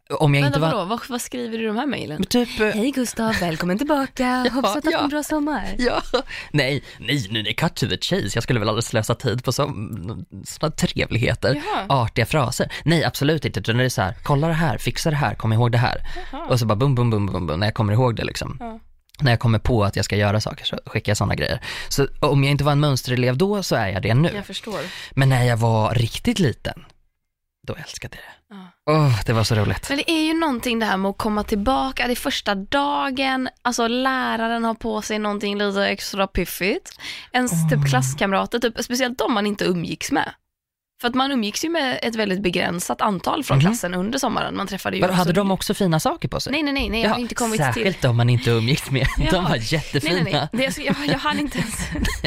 [0.10, 0.74] om jag Vänta, inte var...
[0.74, 0.86] vadå?
[0.86, 2.24] Vad, vad skriver du i de här mejlen?
[2.24, 4.46] Typ, eh, Hej Gustav, välkommen tillbaka.
[4.54, 4.98] Hoppas att du ja.
[4.98, 5.76] haft en bra sommar.
[5.78, 6.02] Ja,
[6.52, 8.32] nej, nej, nej, nej, cut to the chase.
[8.34, 11.86] Jag skulle väl aldrig slösa tid på sådana trevligheter, Jaha.
[11.90, 12.72] artiga fraser.
[12.86, 15.54] Nej, absolut inte, utan det är så här, kolla det här, fixa det här, kom
[15.54, 16.02] ihåg det här.
[16.32, 16.46] Jaha.
[16.46, 18.58] Och så bara bum, bum, bum, bum, bum, när jag kommer ihåg det liksom.
[18.60, 18.80] Ja.
[19.20, 21.62] När jag kommer på att jag ska göra saker så skickar jag sådana grejer.
[21.90, 24.32] Så om jag inte var en mönsterelev då så är jag det nu.
[24.36, 24.80] Jag förstår.
[25.12, 26.86] Men när jag var riktigt liten,
[27.68, 28.37] då älskade jag det.
[28.50, 28.94] Ja.
[28.94, 29.90] Åh, det var så roligt.
[29.90, 33.50] Men det är ju någonting det här med att komma tillbaka, det är första dagen,
[33.62, 37.00] alltså läraren har på sig någonting lite extra piffigt.
[37.32, 40.32] Ens typ klasskamrater, typ, speciellt de man inte umgicks med.
[41.02, 43.66] För att man umgicks ju med ett väldigt begränsat antal från Mhm.
[43.66, 44.58] klassen under sommaren.
[44.58, 46.52] Man träffade ju också- hade de också fina saker på sig?
[46.52, 48.08] Nej, nej, nej, nej jag har inte kommit särskilt till...
[48.10, 49.08] de man inte umgicks med.
[49.18, 49.32] Ja.
[49.32, 50.24] De var Nej, jättefina.
[50.24, 50.48] nej, nej.
[50.52, 51.80] Det, jag, jag, hann inte ens...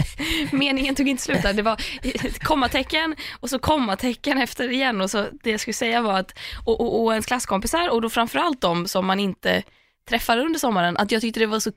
[0.53, 1.53] Meningen tog inte slut där.
[1.53, 1.77] Det var
[2.45, 6.81] kommatecken och så kommatecken efter igen och så det jag skulle säga var att, och,
[6.81, 9.63] och, och ens klasskompisar och då framförallt de som man inte
[10.09, 11.73] träffade under sommaren, att jag tyckte det var så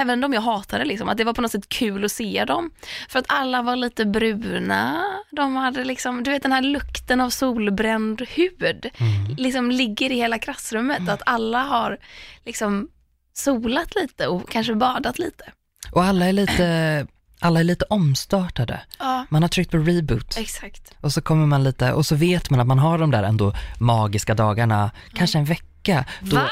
[0.00, 2.70] Även de jag hatade, liksom, att det var på något sätt kul att se dem.
[3.08, 7.30] För att alla var lite bruna, de hade liksom, du vet den här lukten av
[7.30, 8.90] solbränd hud,
[9.38, 11.08] liksom ligger i hela klassrummet.
[11.08, 11.98] Att alla har
[12.44, 12.88] liksom
[13.32, 15.44] solat lite och kanske badat lite.
[15.92, 17.06] Och alla är lite,
[17.40, 18.80] alla är lite omstartade.
[18.98, 20.94] Ja, Man har tryckt på reboot exakt.
[21.00, 23.52] och så kommer man lite, och så vet man att man har de där ändå
[23.80, 26.04] magiska dagarna, kanske en vecka.
[26.20, 26.48] Då, Va?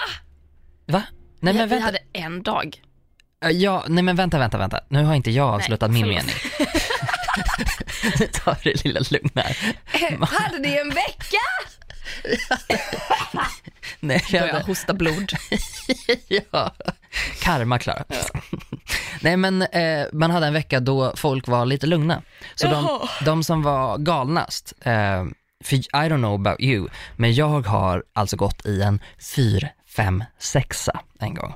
[0.87, 1.03] Va?
[1.41, 2.83] Nej vi, men vi vänta, hade en dag.
[3.41, 4.81] Ja, nej men vänta, vänta, vänta.
[4.89, 6.35] Nu har inte jag avslutat min mening.
[8.33, 9.57] Ta det lilla lugn här.
[10.27, 11.39] hade ni en vecka?
[14.01, 15.33] Nej, jag Börjar hade, hosta blod.
[16.29, 16.75] ja.
[17.43, 18.05] Karma, Klara.
[19.21, 22.23] Nej men eh, man hade en vecka då folk var lite lugna.
[22.55, 25.25] Så de, de som var galnast, eh,
[25.65, 29.01] för I don't know about you, men jag har alltså gått i en
[29.35, 30.89] 4, 5, 6
[31.21, 31.55] en gång.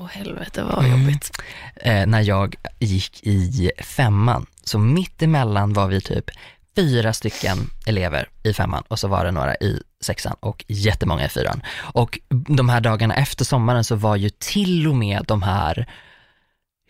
[0.00, 1.42] Åh helvete vad jobbigt.
[1.76, 4.46] Eh, när jag gick i femman.
[4.64, 6.30] Så mitt emellan var vi typ
[6.76, 11.28] fyra stycken elever i femman och så var det några i sexan och jättemånga i
[11.28, 11.62] fyran.
[11.78, 15.86] Och de här dagarna efter sommaren så var ju till och med de här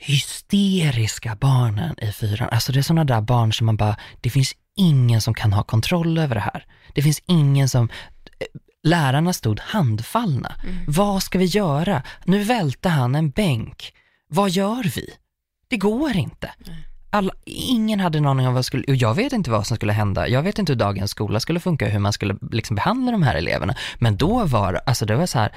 [0.00, 4.54] hysteriska barnen i fyran, alltså det är sådana där barn som man bara, det finns
[4.76, 6.66] ingen som kan ha kontroll över det här.
[6.94, 7.88] Det finns ingen som,
[8.82, 10.52] lärarna stod handfallna.
[10.86, 12.02] Vad ska vi göra?
[12.24, 13.92] Nu välte han en bänk.
[14.28, 15.10] Vad gör vi?
[15.68, 16.50] Det går inte.
[17.10, 19.92] Alla, ingen hade en aning om vad skulle, och jag vet inte vad som skulle
[19.92, 20.28] hända.
[20.28, 23.34] Jag vet inte hur dagens skola skulle funka, hur man skulle liksom behandla de här
[23.34, 23.74] eleverna.
[23.98, 25.52] Men då var alltså det var så här,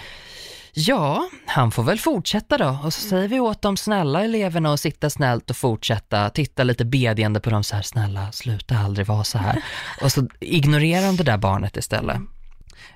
[0.73, 2.77] ja, han får väl fortsätta då.
[2.83, 6.85] Och så säger vi åt de snälla eleverna att sitta snällt och fortsätta, titta lite
[6.85, 9.63] bedjande på dem så här, snälla, sluta aldrig vara så här.
[10.01, 12.17] Och så ignorerar de det där barnet istället.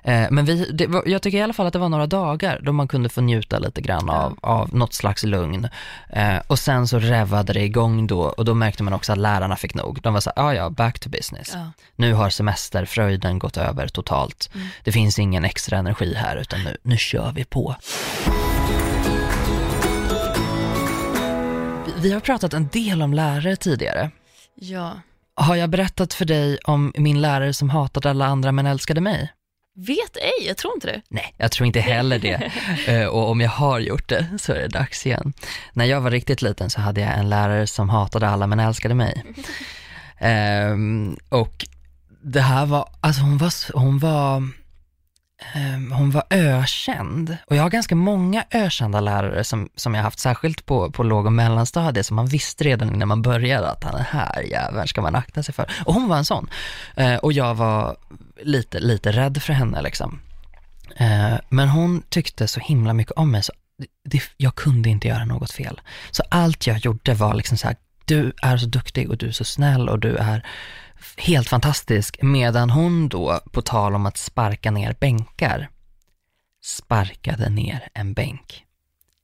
[0.02, 2.72] Eh, Men vi, var, jag tycker i alla fall att det var några dagar då
[2.72, 5.68] man kunde få njuta lite grann av, av något slags lugn.
[6.08, 9.56] Eh, och sen så revvade det igång då och då märkte man också att lärarna
[9.56, 10.02] fick nog.
[10.02, 11.50] De var så här, ja ja, back to business.
[11.54, 11.72] Ja.
[11.96, 14.50] Nu har semesterfröjden gått över totalt.
[14.84, 17.76] Det finns ingen extra energi här utan nu, nu kör vi på.
[21.96, 24.10] Vi har pratat en del om lärare tidigare.
[24.54, 24.92] Ja.
[25.34, 29.32] Har jag berättat för dig om min lärare som hatade alla andra men älskade mig?
[29.86, 31.02] Vet ej, jag tror inte det.
[31.08, 32.52] Nej, jag tror inte heller det.
[32.86, 35.32] Eh, och om jag har gjort det så är det dags igen.
[35.72, 38.94] När jag var riktigt liten så hade jag en lärare som hatade alla men älskade
[38.94, 39.24] mig.
[40.18, 41.66] Ehm, och
[42.22, 44.36] det här var, alltså hon var, hon var,
[45.54, 47.36] ehm, hon var ökänd.
[47.46, 51.26] Och jag har ganska många ökända lärare som, som jag haft, särskilt på, på låg
[51.26, 55.14] och mellanstadiet, som man visste redan innan man började att den här jäveln ska man
[55.14, 55.70] akta sig för.
[55.84, 56.50] Och hon var en sån.
[56.96, 57.96] Eh, och jag var
[58.42, 60.20] lite, lite rädd för henne liksom.
[60.96, 63.52] Eh, men hon tyckte så himla mycket om mig så
[64.04, 65.80] det, jag kunde inte göra något fel.
[66.10, 69.32] Så allt jag gjorde var liksom så här, du är så duktig och du är
[69.32, 70.46] så snäll och du är
[71.16, 72.18] helt fantastisk.
[72.22, 75.68] Medan hon då, på tal om att sparka ner bänkar,
[76.64, 78.64] sparkade ner en bänk.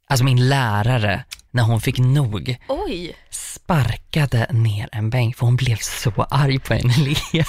[0.07, 3.17] Alltså min lärare, när hon fick nog, Oj.
[3.31, 7.47] sparkade ner en bänk för hon blev så arg på en elev.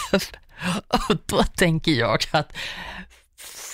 [1.10, 2.58] Och då tänker jag att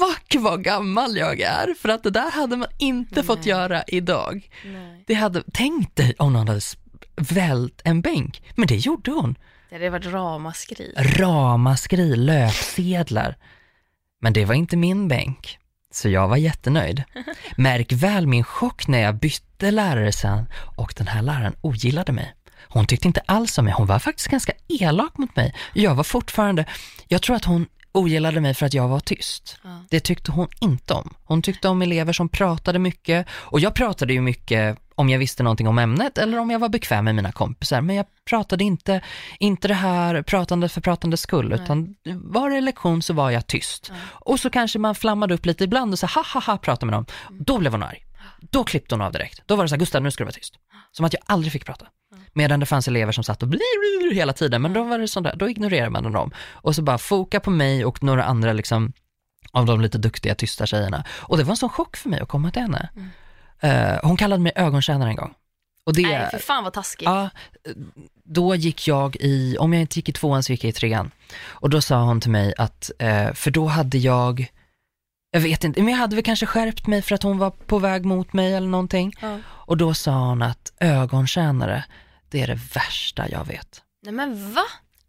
[0.01, 3.23] fuck vad gammal jag är, för att det där hade man inte Nej.
[3.23, 4.49] fått göra idag.
[4.65, 5.03] Nej.
[5.07, 6.61] Det hade, tänk dig om någon hade
[7.15, 9.35] vält en bänk, men det gjorde hon.
[9.69, 10.93] Det hade varit ramaskri.
[10.97, 13.37] Ramaskri, löpsedlar.
[14.21, 15.59] Men det var inte min bänk,
[15.91, 17.03] så jag var jättenöjd.
[17.57, 20.45] Märk väl min chock när jag bytte lärare sen
[20.77, 22.33] och den här läraren ogillade mig.
[22.73, 25.55] Hon tyckte inte alls om mig, hon var faktiskt ganska elak mot mig.
[25.73, 26.65] Jag var fortfarande,
[27.07, 29.57] jag tror att hon ogillade mig för att jag var tyst.
[29.63, 29.83] Ja.
[29.89, 31.13] Det tyckte hon inte om.
[31.23, 35.43] Hon tyckte om elever som pratade mycket och jag pratade ju mycket om jag visste
[35.43, 37.81] någonting om ämnet eller om jag var bekväm med mina kompisar.
[37.81, 39.01] Men jag pratade inte,
[39.39, 41.59] inte det här pratande för pratandets skull, Nej.
[41.63, 43.87] utan var det lektion så var jag tyst.
[43.89, 43.95] Ja.
[44.11, 46.93] Och så kanske man flammade upp lite ibland och så ha ha ha pratade med
[46.93, 47.05] dem.
[47.29, 48.05] Då blev hon arg.
[48.39, 49.41] Då klippte hon av direkt.
[49.45, 50.53] Då var det så här, Gustav nu ska du vara tyst.
[50.91, 51.87] Som att jag aldrig fick prata.
[52.33, 53.59] Medan det fanns elever som satt och bli
[54.13, 56.31] hela tiden, men då var det sånt där, då ignorerade man dem.
[56.51, 58.93] Och så bara foka på mig och några andra liksom
[59.51, 61.03] av de lite duktiga tysta tjejerna.
[61.09, 62.89] Och det var en sån chock för mig att komma till henne.
[62.95, 63.09] Mm.
[63.59, 65.33] Eh, hon kallade mig ögontjänare en gång.
[65.83, 67.05] Och det, Nej, för fan vad taskigt.
[67.05, 67.29] Ja,
[68.23, 71.11] då gick jag i, om jag inte gick i tvåan så gick jag i trean.
[71.47, 74.51] Och då sa hon till mig att, eh, för då hade jag,
[75.31, 77.79] jag vet inte, men jag hade väl kanske skärpt mig för att hon var på
[77.79, 79.15] väg mot mig eller någonting.
[79.21, 79.37] Ja.
[79.47, 81.83] Och då sa hon att ögontjänare,
[82.29, 83.81] det är det värsta jag vet.
[84.03, 84.63] Nej men va?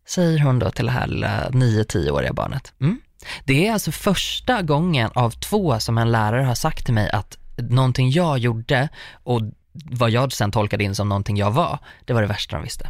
[0.08, 2.72] Säger hon då till det här lilla 9-10-åriga barnet.
[2.80, 3.00] Mm.
[3.44, 7.38] Det är alltså första gången av två som en lärare har sagt till mig att
[7.56, 9.40] någonting jag gjorde och
[9.72, 12.88] vad jag sen tolkade in som någonting jag var, det var det värsta de visste.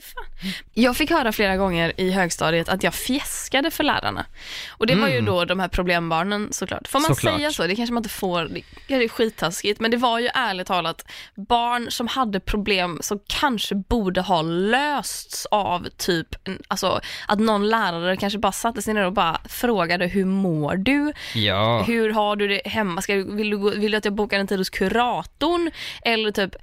[0.00, 0.24] Fy fan.
[0.74, 4.26] Jag fick höra flera gånger i högstadiet att jag fjäskade för lärarna.
[4.70, 5.24] Och det var ju Mm.
[5.24, 6.88] då de här problembarnen såklart.
[6.88, 7.36] Får man Såklart.
[7.36, 7.66] säga så?
[7.66, 8.50] Det kanske man inte får,
[8.88, 9.80] det är skittaskigt.
[9.80, 15.46] Men det var ju ärligt talat barn som hade problem som kanske borde ha lösts
[15.46, 16.28] av typ,
[16.68, 21.12] alltså att någon lärare kanske bara satte sig ner och bara frågade hur mår du?
[21.34, 21.82] Ja.
[21.86, 23.02] Hur har du det hemma?
[23.02, 25.70] Ska vill, du, vill du att jag bokar en tid hos kuratorn?
[26.02, 26.54] Eller typ,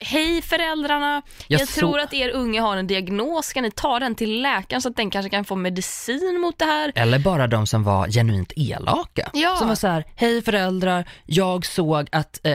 [0.00, 3.98] hej föräldrarna, jag, Jag så- tror att er unge har en diagnos, ska ni ta
[3.98, 6.92] den till läkaren så att den kanske kan få medicin mot det här?
[6.94, 9.30] Eller bara de som var genuint elaka.
[9.32, 9.56] Ja.
[9.56, 12.52] Som var så här, hej föräldrar, jag såg att eh,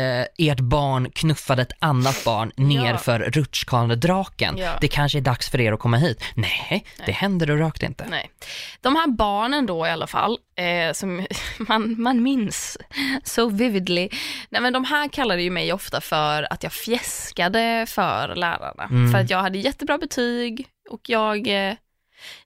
[0.50, 2.98] ert barn knuffade ett annat barn ner Ja.
[2.98, 4.58] för rutschkanedraken.
[4.58, 4.72] Ja.
[4.82, 6.24] Det kanske är dags för er att komma hit.
[6.36, 8.06] Nej, det hände då rakt inte.
[8.10, 8.30] Nej.
[8.82, 11.26] De här barnen då i alla fall, eh, som
[11.58, 12.78] man, man minns
[13.24, 14.10] so vividly,
[14.50, 18.84] nej men de här kallade ju mig ofta för att jag fjäskade för lärarna.
[18.84, 19.12] Mm.
[19.12, 21.74] För att jag hade jättebra betyg och jag, eh,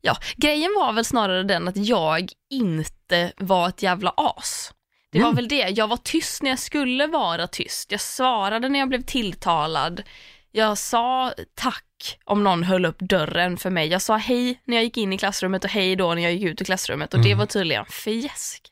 [0.02, 4.74] ja, grejen var väl snarare den att jag inte var ett jävla as.
[5.12, 5.36] Det var Mm.
[5.36, 7.92] väl det, jag var tyst när jag skulle vara tyst.
[7.92, 10.04] Jag svarade när jag blev tilltalad.
[10.52, 11.84] Jag sa tack
[12.26, 13.88] om någon höll upp dörren för mig.
[13.88, 16.44] Jag sa hej när jag gick in i klassrummet och hej då när jag gick
[16.44, 17.38] ut ur klassrummet och det Mm.
[17.40, 18.64] var tydligen fjäsk.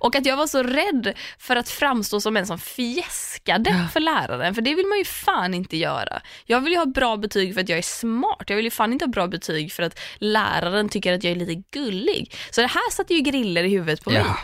[0.00, 4.54] Och att jag var så rädd för att framstå som en som fjäskade för läraren,
[4.54, 6.22] för det vill man ju fan inte göra.
[6.46, 8.92] Jag vill ju ha bra betyg för att jag är smart, jag vill ju fan
[8.92, 12.34] inte ha bra betyg för att läraren tycker att jag är lite gullig.
[12.50, 14.22] Så det här satte ju griller i huvudet på mig.
[14.26, 14.38] Ja.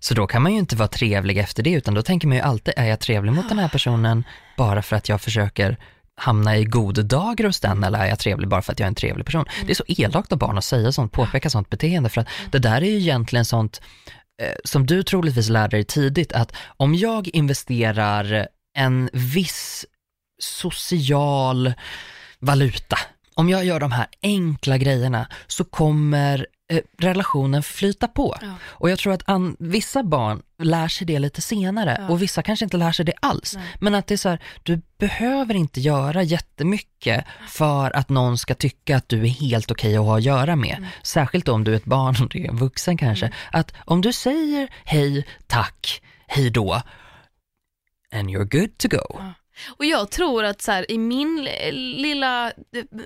[0.00, 2.42] Så då kan man ju inte vara trevlig efter det, utan då tänker man ju
[2.42, 4.24] alltid, är jag trevlig mot den här personen
[4.56, 5.76] bara för att jag försöker
[6.18, 8.88] hamna i god dagar hos den, eller är jag trevlig bara för att jag är
[8.88, 9.44] en trevlig person?
[9.66, 12.58] Det är så elakt av barn att säga sånt, påpeka sånt beteende, för att det
[12.58, 13.80] där är ju egentligen sånt
[14.42, 19.86] eh, som du troligtvis lärde dig tidigt, att om jag investerar en viss
[20.42, 21.72] social
[22.38, 22.98] valuta,
[23.34, 26.46] om jag gör de här enkla grejerna så kommer
[26.98, 28.36] relationen flyta på.
[28.40, 28.54] Ja.
[28.62, 32.08] Och jag tror att an, vissa barn lär sig det lite senare Ja.
[32.08, 33.54] och vissa kanske inte lär sig det alls.
[33.54, 33.64] Nej.
[33.80, 38.54] Men att det är så här, du behöver inte göra jättemycket för att någon ska
[38.54, 40.76] tycka att du är helt okej att ha att göra med.
[40.78, 40.88] Mm.
[41.02, 43.32] Särskilt om du är ett barn och du är en vuxen kanske.
[43.52, 46.82] Att om du säger hej, tack, hej då,
[48.12, 49.20] and you're good to go.
[49.66, 52.52] Och jag tror att så här, i min lilla eh,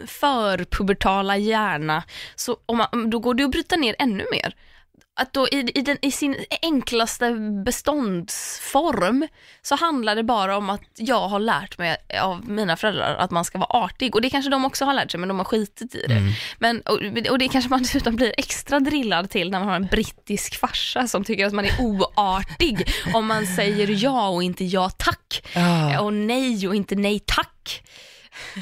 [0.07, 2.03] förpubertala hjärna,
[2.35, 4.55] så om man, då går det att bryta ner ännu mer
[5.15, 7.31] att då i, i, den, i sin enklaste
[7.65, 9.29] beståndsform
[9.63, 13.45] så handlar det bara om att jag har lärt mig av mina föräldrar att man
[13.45, 15.95] ska vara artig och det kanske de också har lärt sig men de har skitit
[15.95, 16.15] i det.
[16.15, 16.33] Mm.
[16.59, 19.87] Men, och, och det kanske man dessutom blir extra drillad till när man har en
[19.87, 24.91] brittisk farsa som tycker att man är oartig om man säger ja och inte ja
[24.91, 26.01] tack Ja.
[26.01, 27.83] och nej och inte nej tack.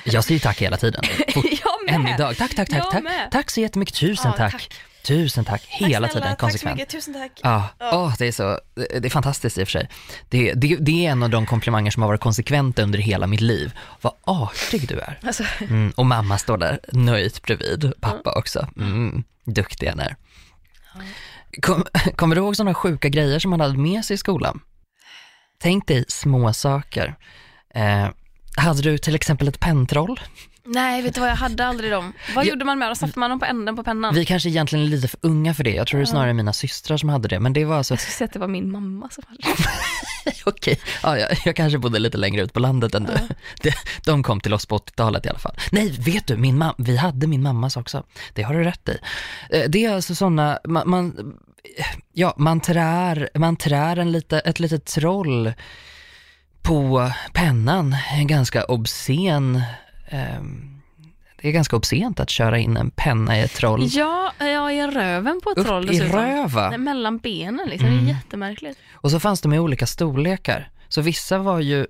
[0.05, 1.03] Jag säger tack hela tiden.
[1.35, 1.95] Fort, Jag med.
[1.95, 2.37] än idag.
[2.37, 3.05] Tack, tack, tack, tack.
[3.31, 3.95] Tack så jättemycket.
[3.95, 4.53] Tusen Ja, tack.
[4.53, 4.71] tack.
[5.05, 5.63] Tusen tack.
[5.69, 6.79] Hela tack snälla, tiden, konsekvent.
[6.79, 7.41] Tack så mycket, tusen tack.
[7.43, 9.89] Ja, åh, det, är så, det är fantastiskt i och för sig.
[10.29, 13.41] Det, det, det är en av de komplimanger som har varit konsekventa under hela mitt
[13.41, 13.73] liv.
[14.01, 15.19] Vad artig du är.
[15.23, 18.69] Alltså, Mm, och mamma står där nöjt bredvid, pappa också.
[18.77, 20.17] Mm, duktig han är.
[21.63, 21.85] Kom,
[22.17, 24.61] kommer du ihåg sådana sjuka grejer som man hade med sig i skolan?
[25.59, 27.15] Tänk dig små saker.
[27.75, 28.09] Eh,
[28.61, 30.21] hade du till exempel ett pentroll?
[30.65, 32.13] nej, vet du vad, jag hade aldrig dem.
[32.35, 32.97] Vad gjorde man med dem?
[32.97, 34.15] Satte man dem på änden på pennan?
[34.15, 35.71] Vi kanske egentligen är lite för unga för det.
[35.71, 37.41] Jag tror det är snarare mina systrar som hade det.
[37.41, 39.55] Men det var alltså, Jag skulle säga att det var min mamma som hade dem.
[40.47, 43.13] okej, ja, jag, jag kanske bodde lite längre ut på landet än du.
[43.63, 45.57] Det, de kom till oss på 80-talet i alla fall.
[45.73, 48.05] Nej, vet du, min mam- vi hade min mammas också.
[48.35, 48.99] Det har du rätt i.
[49.51, 51.35] Eh, Det är alltså sådana, man, man,
[52.13, 55.53] ja, man trär, man trär en lite, ett litet troll
[56.63, 57.97] på pennan.
[58.13, 59.63] En ganska obscen,
[60.09, 60.81] ehm,
[61.43, 63.87] det är ganska obscent att köra in en penna i ett troll.
[63.91, 66.21] Ja, ja, i röven på ett Upp troll i dessutom.
[66.21, 66.69] röva.
[66.71, 68.05] Nej, mellan benen liksom, Mm.
[68.05, 68.79] det är jättemärkligt.
[68.93, 70.71] Och så fanns de i olika storlekar.
[70.89, 71.87] Så vissa var ju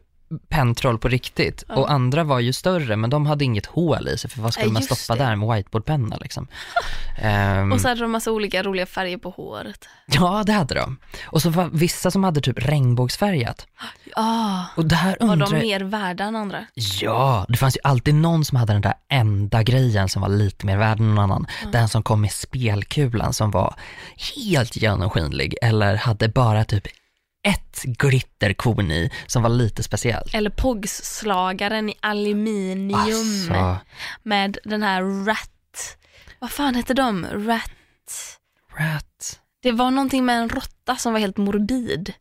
[0.49, 1.75] pentroll på riktigt Ja.
[1.75, 4.67] och andra var ju större men de hade inget hål i sig för vad skulle
[4.67, 5.25] Nej, man stoppa det.
[5.25, 6.47] där med whiteboardpenna liksom.
[7.23, 9.89] Ehm, Och så hade de massa olika roliga färger på håret.
[10.07, 10.97] ja det hade de.
[11.25, 13.67] Och så var vissa som hade typ regnbågsfärgat.
[14.17, 16.67] Ah, Och där var undrar de jag, mer värda än andra?
[17.01, 20.67] ja det fanns ju alltid någon som hade den där enda grejen som var lite
[20.67, 21.47] mer värd än någon annan.
[21.73, 23.75] Den som kom med spelkulan som var
[24.37, 26.87] helt genomskinlig eller hade bara typ
[27.43, 30.35] ett glitterkorn i som var lite speciellt.
[30.35, 33.79] Eller POGS-slagaren i aluminium Alltså,
[34.23, 35.97] med den här rat...
[36.39, 37.27] Vad fan hette de?
[37.27, 38.39] Rat...
[38.77, 39.41] rat.
[39.63, 42.13] Det var någonting med en råtta som var helt morbid.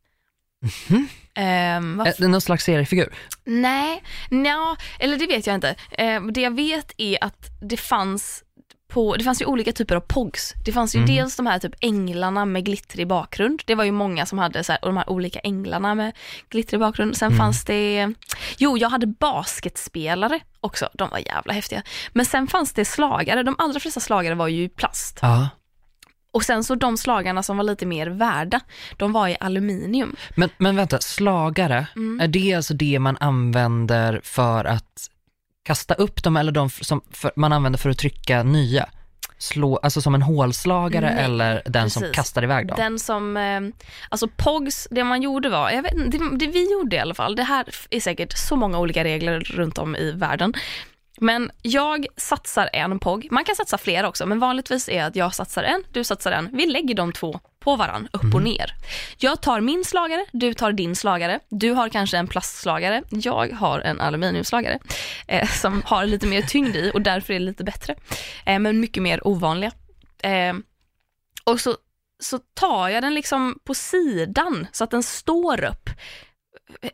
[1.36, 3.14] Ehm, vad Eh, Någon slags seriefigur?
[3.46, 5.76] Nej, nja, eller det vet jag inte.
[5.92, 8.44] Eh, det jag vet är att det fanns
[8.90, 10.54] på, det fanns ju olika typer av POGs.
[10.66, 11.16] Det fanns ju Mm.
[11.16, 13.62] dels de här typ änglarna med glittrig bakgrund.
[13.66, 16.12] Det var ju många som hade så här, och de här olika änglarna med
[16.50, 17.18] glittrig bakgrund.
[17.18, 17.38] Sen Mm.
[17.38, 18.14] fanns det,
[18.58, 20.90] jo jag hade basketspelare också.
[20.94, 21.84] De var jävla häftiga.
[22.14, 23.44] Men sen fanns det slagare.
[23.44, 25.20] De allra flesta slagare var ju i plast.
[25.22, 25.50] Ja.
[26.32, 28.60] Och sen så de slagarna som var lite mer värda,
[28.98, 30.16] de var i aluminium.
[30.36, 32.20] Men, men vänta, slagare, Mm.
[32.20, 35.10] är det alltså det man använder för att
[35.64, 38.90] kasta upp dem eller de som för, man använder för att trycka nya?
[39.38, 42.16] Slå, alltså som en hålslagare Nej, eller den som precis.
[42.16, 42.78] kastar iväg dem?
[42.78, 43.62] Den som, eh,
[44.10, 47.36] alltså POGs, det man gjorde var, jag vet, det, det vi gjorde i alla fall,
[47.36, 50.54] det här är säkert så många olika regler runt om i världen.
[51.22, 55.36] Men jag satsar en POG, man kan satsa flera också, men vanligtvis är att jag
[55.36, 58.76] satsar en, du satsar en, vi lägger de två på varann, upp och ner.
[59.18, 63.80] Jag tar min slagare, du tar din slagare, du har kanske en plastslagare, jag har
[63.80, 64.80] en aluminiumslagare
[65.28, 67.96] eh, som har lite mer tyngd i och därför är det lite bättre,
[68.46, 69.72] eh, men mycket mer ovanliga.
[70.24, 70.54] Eh,
[71.44, 71.76] och så
[72.22, 75.90] så tar jag den liksom på sidan så att den står upp.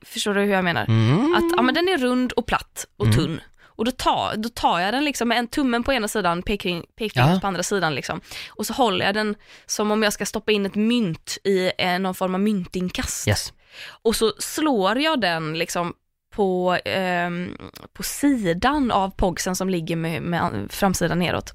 [0.01, 0.85] Förstår du hur jag menar?
[0.85, 1.33] Mm.
[1.33, 3.17] Att ja, men den är rund och platt och Mm.
[3.17, 3.41] tunn.
[3.75, 6.85] Och då tar, då tar jag den liksom med en tummen på ena sidan, pekfing-
[6.97, 7.39] pekfingret Ja.
[7.39, 8.21] på andra sidan liksom.
[8.49, 9.35] Och så håller jag den
[9.65, 13.27] som om jag ska stoppa in ett mynt i eh, någon form av myntinkast.
[13.27, 13.53] Yes.
[14.01, 15.93] Och så slår jag den liksom
[16.35, 17.57] på, ehm,
[17.93, 21.53] på sidan av pogsen som ligger med, med framsidan neråt.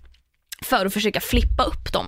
[0.65, 2.07] För att försöka flippa upp dem.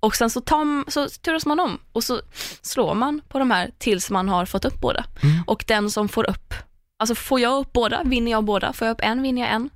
[0.00, 2.20] Och sen så, tar, så turas man om och så
[2.62, 5.04] slår man på de här tills man har fått upp båda.
[5.22, 5.42] Mm.
[5.46, 6.54] Och den som får upp,
[7.00, 9.70] alltså får jag upp båda vinner jag båda, får jag upp en vinner jag en.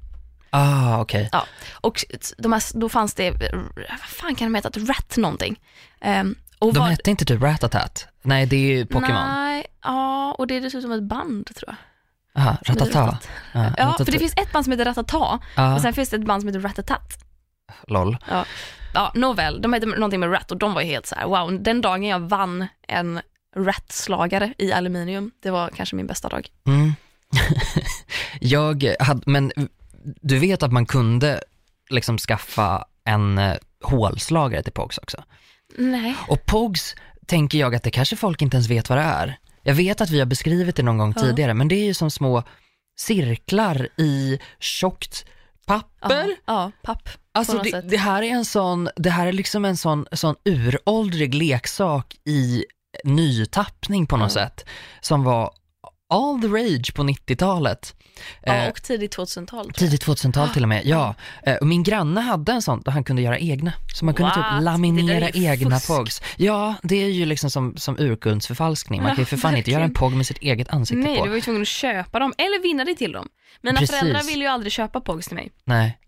[0.50, 1.28] Ah, okej.
[1.32, 1.46] Ja.
[1.80, 2.04] Och
[2.38, 3.30] de här, då fanns det,
[3.90, 5.60] vad fan kan de heta, rat någonting.
[6.00, 8.06] Ehm, och De vad- hette inte typ Ratatat?
[8.22, 9.28] Nej, det är ju Pokémon.
[9.28, 11.68] Nej, ja och det är dessutom ett band tror
[12.34, 12.42] jag.
[12.42, 13.00] Aha, Ratata.
[13.06, 16.08] Ratat- Ja, Ja, för det finns ett band som heter Ratata Ja, och sen finns
[16.10, 17.24] det ett band som heter Ratatat.
[17.88, 18.16] LOL.
[18.94, 21.62] Ja, nåväl, de hette någonting med Rat och de var ju helt så här: wow,
[21.62, 23.20] den dagen jag vann en
[23.56, 26.48] Rat-slagare i aluminium, det var kanske min bästa dag.
[26.66, 26.94] Mm.
[28.40, 29.52] jag hade, men
[30.22, 31.40] du vet att man kunde
[31.90, 35.24] liksom skaffa en eh, hålslagare till Pogs också?
[35.78, 36.14] Nej.
[36.28, 36.94] Och Pogs
[37.26, 39.38] tänker jag att det kanske folk inte ens vet vad det är.
[39.62, 41.22] Jag vet att vi har beskrivit det någon gång Ja.
[41.22, 42.42] tidigare, men det är ju som små
[42.96, 45.24] cirklar i tjockt
[45.66, 46.26] papper.
[46.28, 47.08] Ja, ja papp.
[47.32, 51.34] Alltså det, det här är en sån, det här är liksom en sån, sån uråldrig
[51.34, 52.64] leksak i
[53.04, 54.42] nytappning på något Ja.
[54.42, 54.64] sätt,
[55.00, 55.50] som var
[56.08, 57.94] all the rage på 90-talet.
[58.42, 59.46] Ja, Eh, och tidigt 2000-tal.
[59.46, 59.74] tror jag.
[59.74, 61.14] Tidigt 2000-tal till och med, ja.
[61.42, 63.72] Eh, Och min granne hade en sån där han kunde göra egna.
[63.94, 64.56] Så man kunde What?
[64.56, 65.86] typ laminera egna fusk.
[65.88, 66.22] pogs.
[66.36, 69.02] Ja, det är ju liksom som, som urkundsförfalskning.
[69.02, 71.24] Man kan ju för fan inte göra en pog med sitt eget ansikte Nej, på.
[71.24, 73.28] du var ju tvungen att köpa dem eller vinna dig till dem.
[73.60, 73.96] Mina Precis.
[73.98, 75.50] föräldrar ville ju aldrig köpa pogs till mig.
[75.64, 75.98] Nej.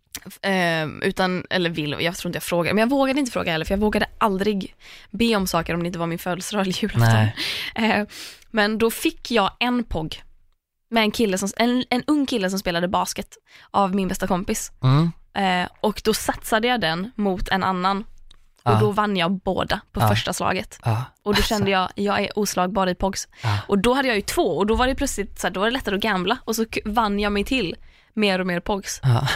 [0.42, 3.64] Ehm, utan, eller vill, jag tror inte jag frågade, men jag vågade inte fråga heller
[3.64, 4.74] för jag vågade aldrig
[5.10, 7.28] be om saker om det inte var min födelsedag eller julafton.
[7.74, 8.06] Ehm,
[8.50, 10.22] men då fick jag en POG
[10.90, 13.36] med en kille som, en, en ung kille som spelade basket
[13.70, 14.72] av min bästa kompis.
[14.82, 15.10] Mm.
[15.34, 18.04] Ehm, och då satsade jag den mot en annan
[18.62, 18.78] och Ja.
[18.80, 20.08] då vann jag båda på Ja.
[20.08, 20.78] första slaget.
[20.84, 21.04] Ja.
[21.22, 21.42] Och då Alltså.
[21.54, 23.28] kände jag, jag är oslagbar i POGs.
[23.42, 23.58] Ja.
[23.68, 25.66] Och då hade jag ju två och då var det plötsligt så här, då var
[25.66, 27.76] det lättare att gambla och så vann jag mig till
[28.16, 29.00] mer och mer POGs.
[29.02, 29.28] Ja.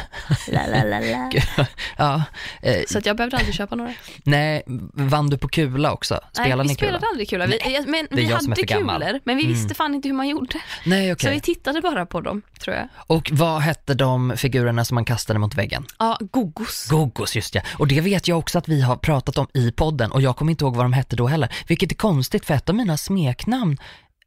[0.49, 1.31] La, la, la, la.
[1.99, 2.23] ja.
[2.63, 3.93] Eh, Så att jag behövde aldrig köpa några.
[4.25, 4.63] nej,
[4.95, 6.21] vann du på kula också?
[6.33, 6.89] Spelade Nej, vi ni kula?
[6.89, 7.47] spelade aldrig kula.
[7.47, 9.01] Vi, men, det är vi jag som är hade för gammal.
[9.03, 9.55] kulor, men vi Mm.
[9.55, 10.59] visste fan inte hur man gjorde.
[10.87, 11.29] Nej, okej.
[11.29, 12.89] Så vi tittade bara på dem, tror jag.
[12.97, 15.87] Och vad hette de figurerna som man kastade mot väggen?
[15.99, 16.87] Ja, gogos.
[16.91, 17.63] Gogos, just ja.
[17.79, 20.51] Och det vet jag också att vi har pratat om i podden och jag kommer
[20.51, 21.49] inte ihåg vad de hette då heller.
[21.67, 23.77] Vilket är konstigt för ett av mina smeknamn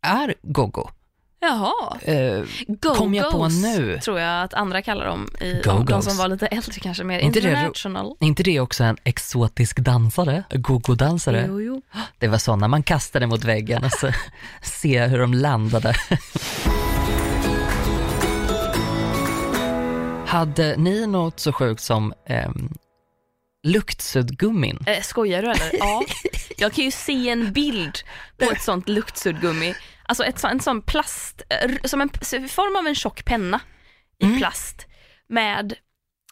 [0.02, 0.90] är Gogo.
[1.46, 1.98] Jaha.
[2.02, 4.00] Eh, Go-Go's Kom jag på nu.
[4.00, 5.28] tror jag att andra kallar dem.
[5.42, 5.86] I, Go-Go's.
[5.90, 8.16] de som var lite äldre kanske, mer Inte det international.
[8.20, 10.44] är inte det också en exotisk dansare?
[10.50, 11.46] Gogo-dansare?
[11.48, 11.82] Jo, jo.
[12.20, 14.12] Det var sådana man kastade mot väggen och så
[14.62, 15.96] se hur de landade.
[20.28, 22.74] Hade ni något så sjukt som ehm,
[23.64, 24.80] luktsuddgummin?
[24.88, 25.70] Eh, skojar du eller?
[25.80, 26.04] Ja.
[26.58, 28.00] Jag kan ju se en bild
[28.38, 29.74] på ett sånt luktsuddgummi.
[30.06, 32.10] Alltså ett, en sån plast, eh, som en
[32.50, 33.60] form av en tjock penna
[34.20, 34.38] i Mm.
[34.38, 34.88] plast
[35.28, 35.74] med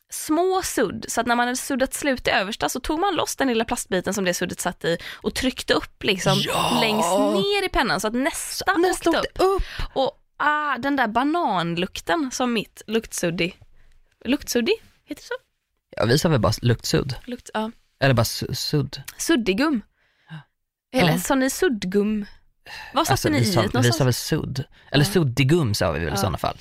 [0.10, 3.36] små sudd, så att när man hade suddat slut det översta så tog man loss
[3.36, 6.78] den lilla plastbiten som det suddet satt i och tryckte upp liksom Ja!
[6.82, 9.64] längst ner i pennan så att nästa Nästa åkte åkte upp.
[9.94, 13.54] Och ah, den där bananlukten som mitt luktsuddi,
[14.26, 14.74] luktsuddi,
[15.06, 15.34] heter det så?
[15.98, 17.16] Ja, vi sa väl bara luktsudd?
[17.26, 17.72] Lukt, ja.
[18.00, 19.02] Eller bara su- sudd?
[19.18, 19.82] Suddigum.
[20.94, 21.20] Eller Ja.
[21.20, 22.26] sa ni suddgum?
[22.94, 24.64] Vad satte ni vi, i det vi sa väl sudd?
[24.92, 25.12] Eller Ja.
[25.12, 26.18] suddigum sa vi väl i Ja.
[26.18, 26.58] sådana fall?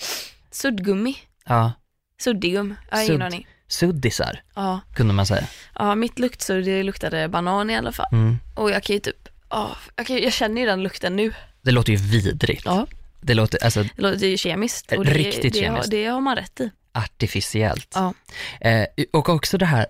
[0.51, 1.17] Suddgummi?
[1.47, 1.73] Ja,
[2.21, 2.75] Suddigum?
[2.91, 3.47] Jag har ingen aning.
[3.69, 4.81] suddisar Ja.
[4.95, 5.47] kunde man säga.
[5.75, 8.09] ja, mitt luktsudd det luktade banan i alla fall.
[8.13, 8.39] Mm.
[8.55, 11.33] Och jag kan ju typ, ja, jag, kan, jag känner ju den lukten nu.
[11.63, 12.63] Det låter ju vidrigt.
[12.65, 12.87] Ja.
[13.21, 14.93] Det låter alltså Det låter ju kemiskt.
[14.93, 15.91] Och det, Riktigt det, har- kemiskt.
[15.91, 16.71] Det har man rätt i.
[16.93, 17.93] artificiellt.
[17.95, 18.15] Ja.
[18.61, 19.87] Eh, och också det här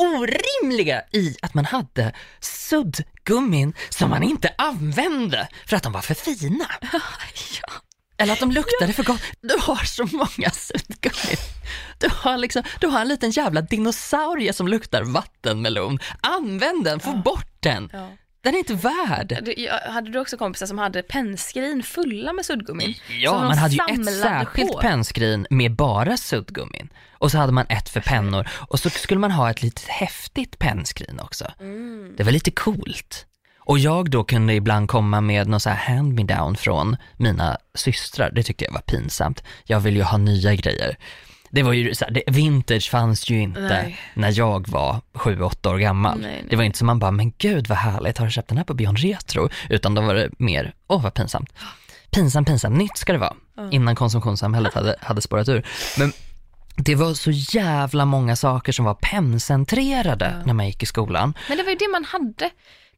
[0.00, 6.14] orimliga i att man hade suddgummin som man inte använde för att de var för
[6.14, 6.66] fina.
[7.62, 7.72] ja.
[8.16, 9.22] Eller att de luktade för gott.
[9.40, 11.36] Du har så många suddgummin.
[11.98, 15.98] Du har, liksom, du har en liten jävla dinosaurie som luktar vattenmelon.
[16.20, 17.90] Använd den, få bort den.
[17.92, 18.08] ja.
[18.42, 19.52] Den är inte värd.
[19.56, 22.94] Jag, hade du också kompisar som hade pennskrin fulla med suddgummin?
[23.18, 24.78] Ja, man hade ju ett särskilt på.
[24.78, 26.88] pennskrin med bara suddgummin.
[27.12, 28.48] Och så hade man ett för pennor.
[28.52, 31.52] Och så skulle man ha ett litet häftigt pennskrin också.
[31.60, 32.14] Mm.
[32.16, 33.26] Det var lite coolt.
[33.58, 38.30] Och jag då kunde ibland komma med någon så här hand-me-down från mina systrar.
[38.30, 39.44] Det tyckte jag var pinsamt.
[39.64, 40.96] Jag ville ju ha nya grejer.
[41.50, 43.98] Det var ju så här, det, vintage fanns ju inte Nej.
[44.14, 46.20] när jag var sju, åtta år gammal.
[46.20, 46.44] Nej, nej.
[46.50, 48.64] Det var inte som man bara, men gud vad härligt, har du köpt den här
[48.64, 49.48] på Beyond Retro?
[49.68, 51.52] Utan då var det mer, åh vad pinsamt.
[52.10, 53.34] Pinsamt, pinsamt, nytt ska det vara.
[53.70, 55.66] Innan konsumtionssamhället hade, hade spårat ur.
[55.98, 56.12] Men
[56.76, 61.34] det var så jävla många saker som var penncentrerade när man gick i skolan.
[61.48, 62.50] Men det var ju det man hade.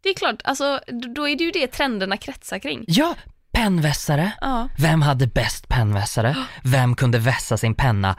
[0.02, 0.80] Det är klart, alltså,
[1.16, 2.84] då är det ju det trenderna kretsar kring.
[2.86, 3.14] Ja,
[3.52, 4.32] pennvässare.
[4.40, 6.36] Ja, Vem hade bäst pennvässare?
[6.62, 8.16] Vem kunde vässa sin penna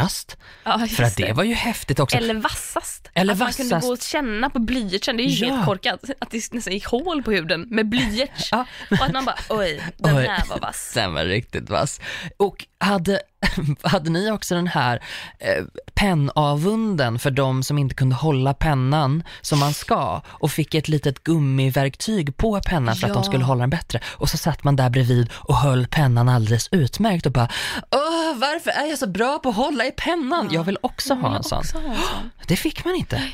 [0.00, 0.36] kortast?
[0.64, 2.16] ja För att det var ju häftigt också.
[2.16, 3.10] Eller vassast.
[3.14, 3.86] Eller att man kunde vassast.
[3.88, 5.54] gå och känna på blyertsen, det är ju Ja.
[5.54, 6.00] helt korkat.
[6.18, 8.48] Att det nästan gick hål på huden med blyerts.
[8.52, 8.64] Ja.
[8.90, 10.26] Och att man bara, oj, den Oj.
[10.26, 10.90] här var vass.
[10.94, 12.00] Den var riktigt vass.
[12.36, 13.20] Och hade,
[13.82, 15.02] hade ni också den här
[15.38, 20.88] eh, pennavunden för de som inte kunde hålla pennan som man ska och fick ett
[20.88, 24.00] litet gummiverktyg på pennan för att de skulle hålla den bättre.
[24.06, 27.48] Och så satt man där bredvid och höll pennan alldeles utmärkt och bara
[27.90, 30.48] Åh, varför är jag så bra på att hålla i pennan?
[30.52, 31.62] Jag vill också ha en sån.
[32.46, 33.32] Det fick man inte.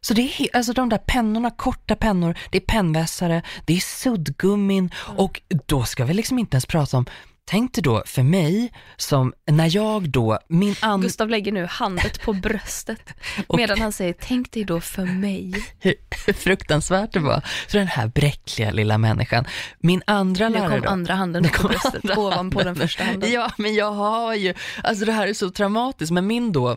[0.00, 4.90] Så det är alltså de där pennorna, korta pennor, det är pennvässare, det är suddgummin
[5.16, 7.06] och då ska vi liksom inte ens prata om
[7.46, 12.22] tänk dig då för mig som, när jag då, min andra, Gustav lägger nu handet
[12.22, 13.14] på bröstet
[13.46, 15.54] Och- medan han säger tänk dig då för mig.
[15.80, 15.94] hur
[16.32, 19.44] fruktansvärt det var för den här bräckliga lilla människan.
[19.78, 22.88] Min andra Nu lärare kom då, andra handen Nu på bröstet ovanpå den handen.
[22.88, 23.32] första handen.
[23.32, 26.76] Ja, men jag har ju, alltså det här är så traumatiskt, men min då,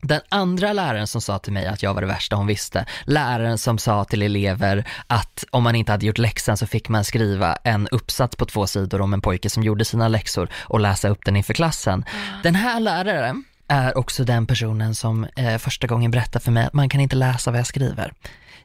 [0.00, 3.58] den andra läraren som sa till mig att jag var det värsta hon visste, läraren
[3.58, 7.56] som sa till elever att om man inte hade gjort läxan så fick man skriva
[7.64, 11.24] en uppsats på två sidor om en pojke som gjorde sina läxor och läsa upp
[11.24, 12.04] den inför klassen.
[12.42, 16.72] Den här läraren är också den personen som eh, första gången berättade för mig att
[16.72, 18.12] man kan inte läsa vad jag skriver.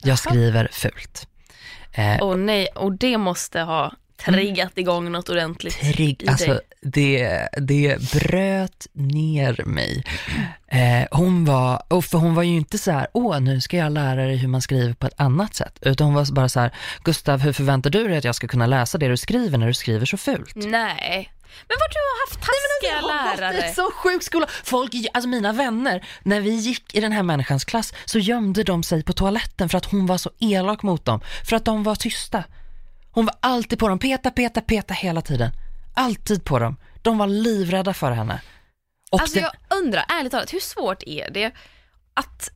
[0.02, 1.28] Jag skriver fult.
[1.92, 3.94] Eh, Åh nej, och det måste ha
[4.26, 5.80] triggat igång något ordentligt.
[5.80, 6.60] trigg, i alltså dig.
[6.82, 10.04] det, det bröt ner mig.
[10.68, 13.92] Eh, hon var, och för hon var ju inte så här, åh nu ska jag
[13.92, 16.72] lära dig hur man skriver på ett annat sätt, utan hon var bara så här,
[17.04, 19.74] Gustav hur förväntar du dig att jag ska kunna läsa det du skriver när du
[19.74, 20.56] skriver så fult?
[20.56, 21.30] Nej.
[21.68, 23.62] Men vad du har haft taskiga Jag har gått i lärare.
[23.68, 24.48] en så sjuk skola.
[24.64, 28.84] Folk, alltså mina vänner, när vi gick i den här människans klass så gömde de
[28.84, 31.96] sig på toaletten för att hon var så elak mot dem, för att de var
[31.96, 32.44] tysta.
[33.14, 35.52] Hon var alltid på dem, peta, peta, peta hela tiden.
[35.94, 36.78] Alltid på dem.
[37.02, 38.42] De var livrädda för henne.
[39.12, 41.52] Och Alltså jag undrar, ärligt talat, hur svårt är det
[42.14, 42.50] att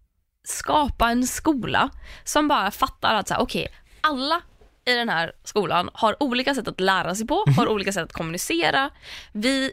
[0.47, 1.89] skapa en skola
[2.23, 3.67] som bara fattar att så här, okej,
[4.01, 4.41] alla
[4.85, 8.13] i den här skolan har olika sätt att lära sig på, har olika sätt att
[8.13, 8.89] kommunicera.
[9.31, 9.71] Vi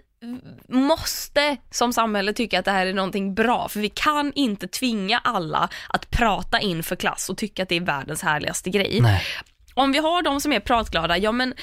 [0.68, 5.18] måste som samhälle tycka att det här är någonting bra, för vi kan inte tvinga
[5.18, 9.22] alla att prata inför klass och tycka att det är världens härligaste grej Nej.
[9.74, 11.54] Om vi har de som är pratglada, ja men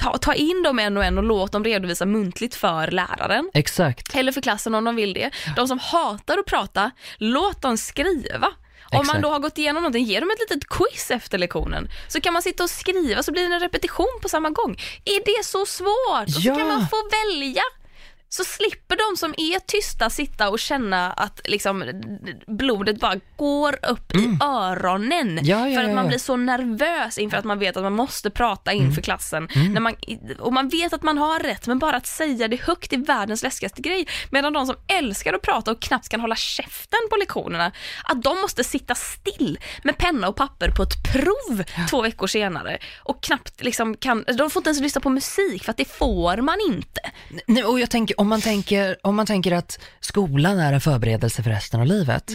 [0.00, 3.50] ta, ta in dem en och en och låt dem redovisa muntligt för läraren.
[3.54, 4.14] Exakt.
[4.14, 5.30] Eller för klassen om de vill det.
[5.56, 8.48] De som hatar att prata, låt dem skriva.
[8.90, 11.88] Om man då har gått igenom någonting, ge dem ett litet quiz efter lektionen.
[12.08, 14.72] Så kan man sitta och skriva så blir det en repetition på samma gång.
[15.04, 16.26] Är det så svårt?
[16.26, 16.56] Och så Ja.
[16.56, 17.62] kan man få välja.
[18.28, 21.84] Så slipper de som är tysta sitta och känna att liksom,
[22.46, 25.28] blodet bara går upp i öronen.
[25.38, 25.44] Mm.
[25.44, 26.08] Ja, ja, för att ja, man ja.
[26.08, 29.02] blir så nervös inför att man vet att man måste prata inför Mm.
[29.02, 29.48] klassen.
[29.54, 29.94] När man,
[30.38, 33.42] och man vet att man har rätt, men bara att säga det högt är världens
[33.42, 34.06] läskigaste grej.
[34.30, 37.72] Medan de som älskar att prata och knappt kan hålla käften på lektionerna,
[38.04, 42.78] att de måste sitta still med penna och papper på ett prov två veckor senare
[43.02, 46.36] och knappt liksom kan, de får inte ens lyssna på musik för att det får
[46.36, 47.00] man inte.
[47.66, 51.50] Och jag tänker, om man tänker, om man tänker att skolan är en förberedelse för
[51.50, 52.32] resten av livet,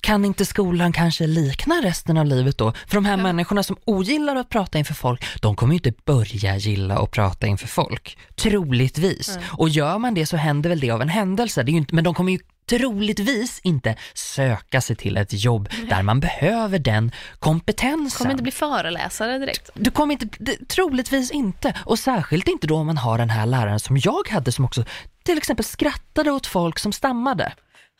[0.00, 2.72] kan inte skolan kanske likna resten av livet då?
[2.86, 6.56] För de här människorna som ogillar att prata inför folk, de kommer ju inte börja
[6.56, 8.18] gilla att prata inför folk.
[8.36, 9.38] Troligtvis.
[9.58, 11.62] Och gör man det så händer väl det av en händelse.
[11.62, 16.20] Det inte, men de kommer ju troligtvis inte söka sig till ett jobb där man
[16.20, 18.18] behöver den kompetensen.
[18.18, 19.70] Kommer inte bli föreläsare direkt.
[19.74, 21.74] Du kommer inte, troligtvis inte.
[21.84, 24.84] Och särskilt inte då om man har den här läraren som jag hade som också
[25.24, 27.52] till exempel skrattade åt folk som stammade.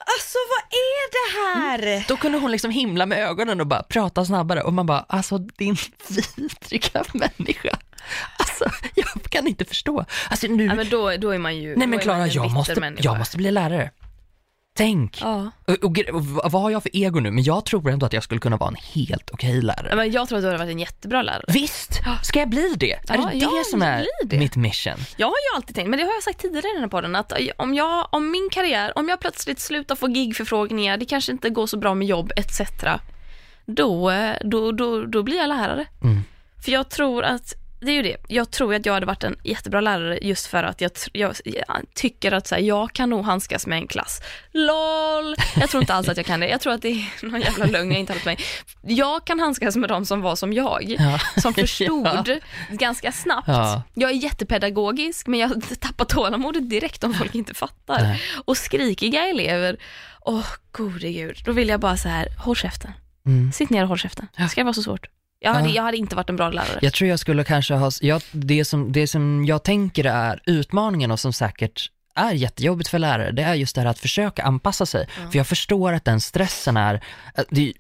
[0.04, 2.04] Alltså vad är det här?
[2.08, 5.38] Då kunde hon liksom himla med ögonen och bara prata snabbare och man bara, alltså
[5.38, 5.76] din
[6.36, 7.78] vidriga människa.
[8.38, 10.04] Alltså jag kan inte förstå.
[10.30, 12.80] Alltså nu, Ja, men då, då är man ju nej men Klara, jag bitter måste,
[12.80, 13.02] människa.
[13.04, 13.90] jag måste bli lärare.
[14.74, 15.18] Tänk.
[15.20, 15.50] Ja.
[15.66, 17.30] Och, och, och, vad har jag för ego nu?
[17.30, 19.96] Men jag tror ändå att jag skulle kunna vara en helt okej lärare.
[19.96, 21.44] Men jag tror att du hade varit en jättebra lärare.
[21.48, 22.92] Visst, ska jag bli det?
[22.92, 24.38] är Ja, det det ja, som är det.
[24.38, 24.94] mitt mission?
[25.16, 27.16] Jag har ju alltid tänkt, men det har jag sagt tidigare i den här podden,
[27.16, 31.50] att om, jag, om min karriär, om jag plötsligt slutar få gigförfrågningar, det kanske inte
[31.50, 32.60] går så bra med jobb etc.
[33.66, 35.86] Då, eh, då, då, då blir jag lärare.
[36.02, 36.20] Mm.
[36.64, 39.36] För jag tror att, det är ju det, jag tror att jag hade varit en
[39.44, 41.64] jättebra lärare just för att jag, jag, jag
[41.94, 44.20] tycker att så här, jag kan nog handskas med en klass.
[44.52, 45.34] LOL!
[45.60, 46.48] Jag tror inte alls att jag kan det.
[46.48, 48.38] Jag tror att det är någon jävla lögn jag inte har mig.
[48.82, 51.18] Jag kan handskas med de som var som jag, Ja.
[51.40, 53.48] som förstod ganska snabbt.
[53.48, 53.82] Ja.
[53.94, 58.02] Jag är jättepedagogisk men jag tappar tålamodet direkt om folk inte fattar.
[58.02, 58.20] Nej.
[58.44, 59.76] Och skrikiga elever,
[60.20, 62.90] åh gode gud, då vill jag bara så här, håll käften.
[63.26, 63.52] Mm.
[63.52, 64.28] Sitt ner och håll käften.
[64.50, 65.06] Ska det vara så svårt?
[65.42, 65.74] Jag hade, Ja.
[65.74, 66.78] jag hade inte varit en bra lärare.
[66.82, 71.10] Jag tror jag skulle kanske ha, jag, det, som, det som jag tänker är utmaningen
[71.10, 74.86] och som säkert är jättejobbigt för lärare, det är just det här att försöka anpassa
[74.86, 75.06] sig.
[75.30, 77.04] För jag förstår att den stressen är,
[77.50, 77.72] det,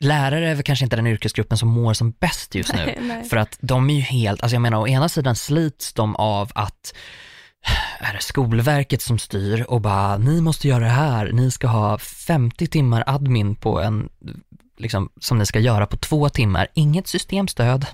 [0.00, 2.94] lärare är väl kanske inte den yrkesgruppen som mår som bäst just nu.
[3.00, 3.24] Nej.
[3.24, 6.50] För att de är ju helt, alltså jag menar å ena sidan slits de av
[6.54, 6.94] att
[7.98, 11.98] är det Skolverket som styr och bara, ni måste göra det här, ni ska ha
[11.98, 14.08] 50 timmar admin på en,
[14.76, 17.86] liksom, som ni ska göra på två timmar, inget systemstöd,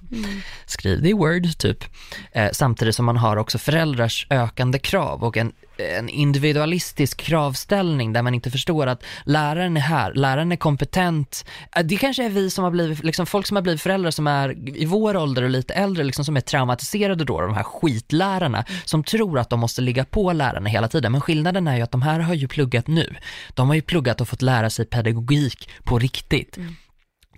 [0.66, 1.84] skriv det i Word typ.
[2.32, 8.22] Eh, samtidigt som man har också föräldrars ökande krav och en en individualistisk kravställning där
[8.22, 11.44] man inte förstår att läraren är här, läraren är kompetent.
[11.76, 14.26] Eh, Det kanske är vi som har blivit, liksom folk som har blivit föräldrar som
[14.26, 18.64] är i vår ålder och lite äldre, liksom som är traumatiserade då, de här skitlärarna
[18.84, 21.12] som tror att de måste ligga på lärarna hela tiden.
[21.12, 23.14] Men skillnaden är ju att de här har ju pluggat nu.
[23.54, 26.58] De har ju pluggat och fått lära sig pedagogik på riktigt.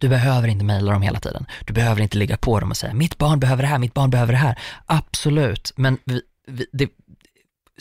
[0.01, 1.47] Du behöver inte mejla dem hela tiden.
[1.67, 4.11] Du behöver inte ligga på dem och säga mitt barn behöver det här, mitt barn
[4.11, 4.59] behöver det här.
[4.87, 6.89] Absolut, men vi, vi, det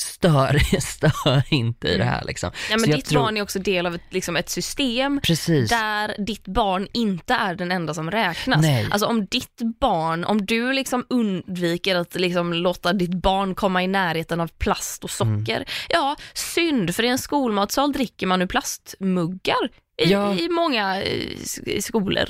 [0.01, 2.51] stör, stör inte i det här liksom.
[2.71, 5.69] Ja, men ditt tror- barn är också del av ett, liksom ett system Precis.
[5.69, 8.61] där ditt barn inte är den enda som räknas.
[8.61, 8.87] Nej.
[8.91, 13.87] Alltså om ditt barn, om du liksom undviker att liksom låta ditt barn komma i
[13.87, 15.39] närheten av plast och Mm.
[15.39, 19.69] socker, ja synd för i en skolmatsal dricker man ur plastmuggar
[20.01, 20.33] i, Ja.
[20.33, 22.25] i många eh, skolor.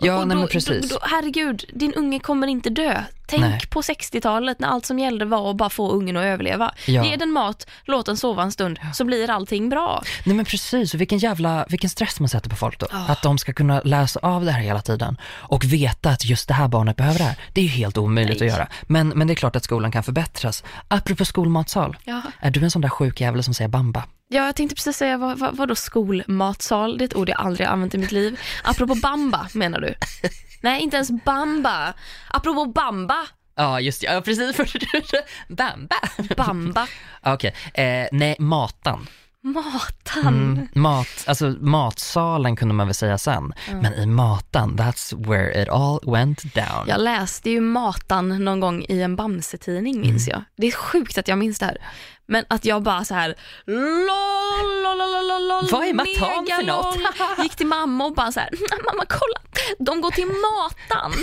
[0.00, 0.88] Ja, och nej, då, men precis.
[0.88, 3.02] Då, då, herregud, din unge kommer inte dö.
[3.26, 3.60] Tänk Nej.
[3.70, 6.74] på 60-talet när allt som gällde var att bara få ungen att överleva.
[6.86, 7.04] Ja.
[7.04, 10.02] Ge den mat, låt den sova en stund, så blir allting bra.
[10.24, 12.86] Nej men precis, och vilken jävla, vilken stress man sätter på folk då.
[12.90, 13.04] Ja.
[13.08, 16.54] Att de ska kunna läsa av det här hela tiden och veta att just det
[16.54, 17.36] här barnet behöver det här.
[17.54, 18.48] Det är ju helt omöjligt Nej.
[18.50, 18.68] att göra.
[18.82, 20.64] Men, men det är klart att skolan kan förbättras.
[20.88, 22.22] Apropå skolmatsal, Ja.
[22.40, 24.04] är du en sån där sjuk jävel som säger bamba?
[24.32, 26.98] Ja, jag tänkte precis säga, vad, vad, vadå skolmatsal?
[26.98, 28.40] Det är ett ord jag aldrig använt i mitt liv.
[28.64, 29.94] Apropå bamba, menar du?
[30.60, 31.94] Nej, inte ens bamba.
[32.28, 34.56] Apropå bamba, Ja just det, ja precis,
[35.48, 35.96] bamba.
[36.36, 36.86] bamba,
[37.22, 39.06] Okej, eh, nej matan.
[39.42, 40.26] Matan.
[40.26, 45.68] Mm, mat, alltså matsalen kunde man väl säga sen, men i matan, that's where it
[45.68, 46.84] all went down.
[46.88, 50.38] Jag läste ju Matan någon gång i en Bamse-tidning minns Mm.
[50.38, 50.44] jag.
[50.56, 51.78] Det är sjukt att jag minns det här.
[52.26, 53.34] Men att jag bara så här,
[53.66, 56.96] lol, lol, lol, lol, Vad är Matan för något?
[57.42, 58.50] Gick till mamma och bara så här,
[58.92, 59.40] mamma kolla,
[59.78, 61.12] de går till Matan.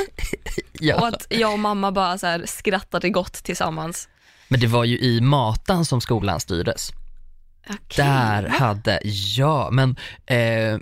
[0.80, 0.96] Ja.
[0.96, 4.10] Och att jag och mamma bara så här skrattade gott tillsammans.
[4.48, 6.92] Men det var ju i matan som skolan styrdes.
[7.70, 8.06] Okej.
[8.06, 9.00] Där hade,
[9.38, 9.96] ja men
[10.26, 10.74] eh,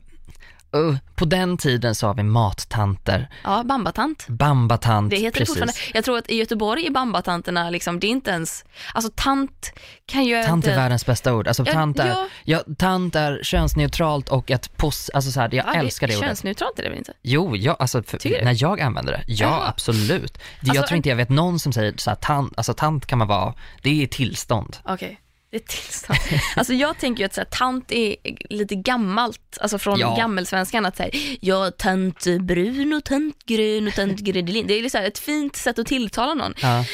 [0.75, 4.25] uh, på den tiden sa vi mattanter, Ja, bambatant.
[4.27, 5.47] bambatant, Det heter det precis.
[5.47, 5.73] fortfarande.
[5.93, 9.73] Jag tror att i Göteborg är bambatanterna liksom, det är inte ens, alltså tant
[10.05, 10.75] kan ju Tant är inte...
[10.79, 11.47] världens bästa ord.
[11.47, 12.27] Alltså Ja, tant är, ja.
[12.43, 12.63] ja.
[12.77, 16.29] tant är könsneutralt och ett pos, alltså så här, jag Ja, älskar det ordet.
[16.29, 17.13] Könsneutralt är det väl inte?
[17.21, 19.67] Jo, ja, alltså för, när jag använder det, ja Jaha.
[19.67, 20.33] absolut.
[20.33, 23.05] Det, Alltså, jag tror inte jag vet någon som säger så här, tant, alltså tant
[23.05, 24.77] kan man vara, det är tillstånd.
[24.83, 25.09] Okej.
[25.09, 25.24] Det
[25.55, 26.19] är tillstånd.
[26.55, 28.15] Alltså jag tänker ju att så här, tant är
[28.49, 30.15] lite gammalt, alltså från Ja.
[30.17, 31.09] gammelsvenskan att säga
[31.41, 34.67] ja tant brun och tant grön och tant gredelin.
[34.67, 36.53] Det är liksom ett fint sätt att tilltala någon.
[36.61, 36.85] Ja.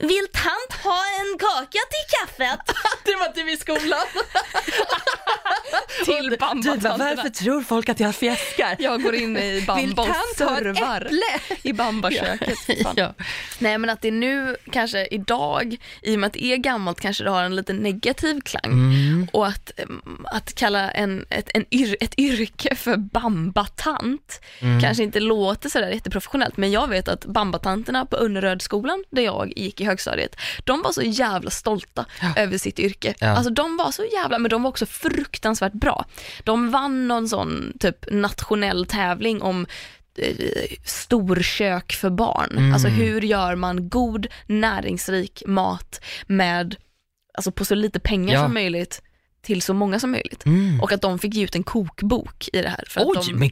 [0.00, 2.60] Vill tant ha en kaka till kaffet?
[3.04, 4.06] Det var typ i skolan.
[6.18, 7.14] till Du bara, bambatanterna.
[7.16, 8.76] varför tror folk att jag fjäskar?
[8.78, 9.66] Jag går in i ett
[10.36, 11.08] servar
[11.62, 12.58] i bambaköket.
[12.96, 13.14] Ja.
[13.58, 17.24] Nej men att det nu kanske idag, i och med att det är gammalt, kanske
[17.24, 18.72] det har en lite negativ klang.
[18.72, 19.28] Mm.
[19.32, 24.80] Och att, em, att kalla en, ett, en yr, ett yrke för bambatant Mm.
[24.80, 29.80] kanske inte låter sådär jätteprofessionellt men jag vet att bambatanterna på Önnerödsskolan där jag gick
[29.80, 32.04] i högstadiet, de var så jävla stolta
[32.36, 33.14] över sitt yrke.
[33.18, 33.28] Ja.
[33.28, 35.93] Alltså de var så jävla, men de var också fruktansvärt bra.
[36.44, 39.66] De vann någon sån typ nationell tävling om
[40.18, 40.36] eh,
[40.84, 42.50] storkök för barn.
[42.50, 42.72] Mm.
[42.72, 46.76] Alltså hur gör man god näringsrik mat med,
[47.34, 48.42] alltså på så lite pengar Ja.
[48.44, 49.02] som möjligt
[49.42, 50.46] till så många som möjligt.
[50.46, 50.80] Mm.
[50.80, 52.84] Och att de fick ge ut en kokbok i det här.
[52.88, 53.50] För Oj, de, men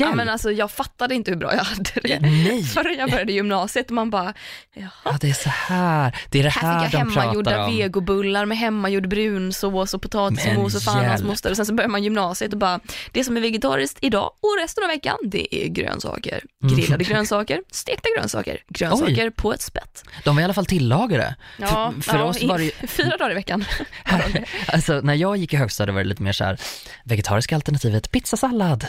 [0.00, 2.64] ja, men alltså, jag fattade inte hur bra jag hade det Nej.
[2.74, 4.34] förrän jag började gymnasiet man bara,
[4.74, 4.90] jaha.
[5.04, 6.16] Ja, det är så här.
[6.30, 10.82] Det är det Här här fick jag hemmagjorda vegobullar med hemmagjord brunsås och potatismos och
[10.82, 11.24] fan hans hjälp.
[11.24, 11.50] moster.
[11.50, 12.80] Och sen så börjar man gymnasiet och bara,
[13.12, 16.44] det som är vegetariskt idag och resten av veckan, det är grönsaker.
[16.62, 16.76] Mm.
[16.76, 20.04] Grillade grönsaker, stekta grönsaker, grönsaker på ett spett.
[20.24, 21.34] De var i alla fall tillagade.
[21.56, 23.64] Ja, för för ja, oss var det Fyra dagar i veckan.
[24.66, 26.60] alltså när jag gick i högstadiet var det lite mer så här,
[27.04, 28.86] vegetariska alternativet pizzasallad.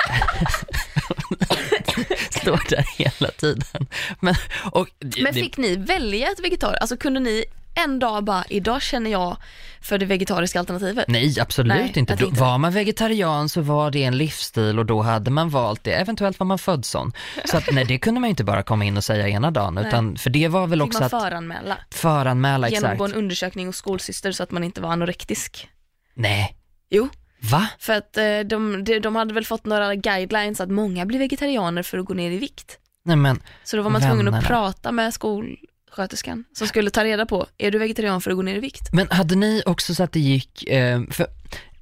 [2.30, 3.86] Står där hela tiden.
[4.20, 4.34] Men,
[4.72, 4.88] och,
[5.20, 7.44] Men fick ni välja ett vegetariskt, alltså kunde ni
[7.74, 9.36] en dag bara, idag känner jag
[9.80, 11.04] för det vegetariska alternativet?
[11.08, 12.16] Nej, absolut Nej, inte.
[12.16, 15.92] Då, var man vegetarian så var det en livsstil och då hade man valt det.
[15.92, 17.12] Eventuellt var man född sån.
[17.44, 20.16] Så att, nej, det kunde man inte bara komma in och säga ena dagen, utan,
[20.16, 21.78] för det var väl Fick också man att föranmäla?
[21.90, 23.12] föranmäla Genomgå exakt.
[23.12, 25.68] en undersökning hos skolsyster så att man inte var anorektisk?
[26.14, 26.56] Nej,
[26.92, 27.08] Jo,
[27.40, 27.66] va?
[27.78, 31.82] för att eh, de, de, de hade väl fått några guidelines att många blir vegetarianer
[31.82, 32.78] för att gå ner i vikt.
[33.04, 37.26] Nej men, Så då var man tvungen att prata med skolsköterskan som skulle ta reda
[37.26, 38.92] på, är du vegetarian för att gå ner i vikt?
[38.92, 41.26] men hade ni också så att det gick, eh, för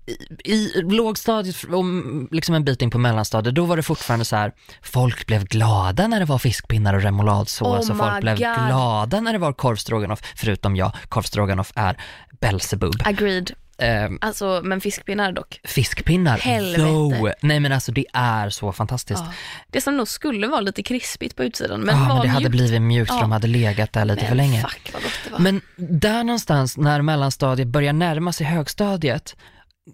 [0.07, 1.85] i, i lågstadiet och
[2.31, 4.53] liksom en bit in på mellanstadiet, då var det fortfarande så här,
[4.83, 8.67] folk blev glada när det var fiskpinnar och remouladsås Oh och folk my blev God.
[8.67, 11.97] glada när det var korvstroganoff, förutom jag, korvstroganoff är
[12.41, 12.95] Belsebub.
[13.05, 13.53] Agreed.
[13.83, 15.61] Eh, Alltså, men fiskpinnar dock.
[15.65, 16.83] fiskpinnar, Helvete.
[16.83, 17.31] though.
[17.41, 19.21] Nej men alltså det är så fantastiskt.
[19.27, 19.33] Ja.
[19.69, 22.51] Det som nog skulle vara lite krispigt på utsidan, men ja, men det hade mjukt.
[22.51, 23.21] blivit mjukt Ja.
[23.21, 24.61] de hade legat där lite Men för länge.
[24.63, 25.39] Fuck vad gott det var.
[25.39, 29.37] Men där någonstans när mellanstadiet börjar närma sig högstadiet,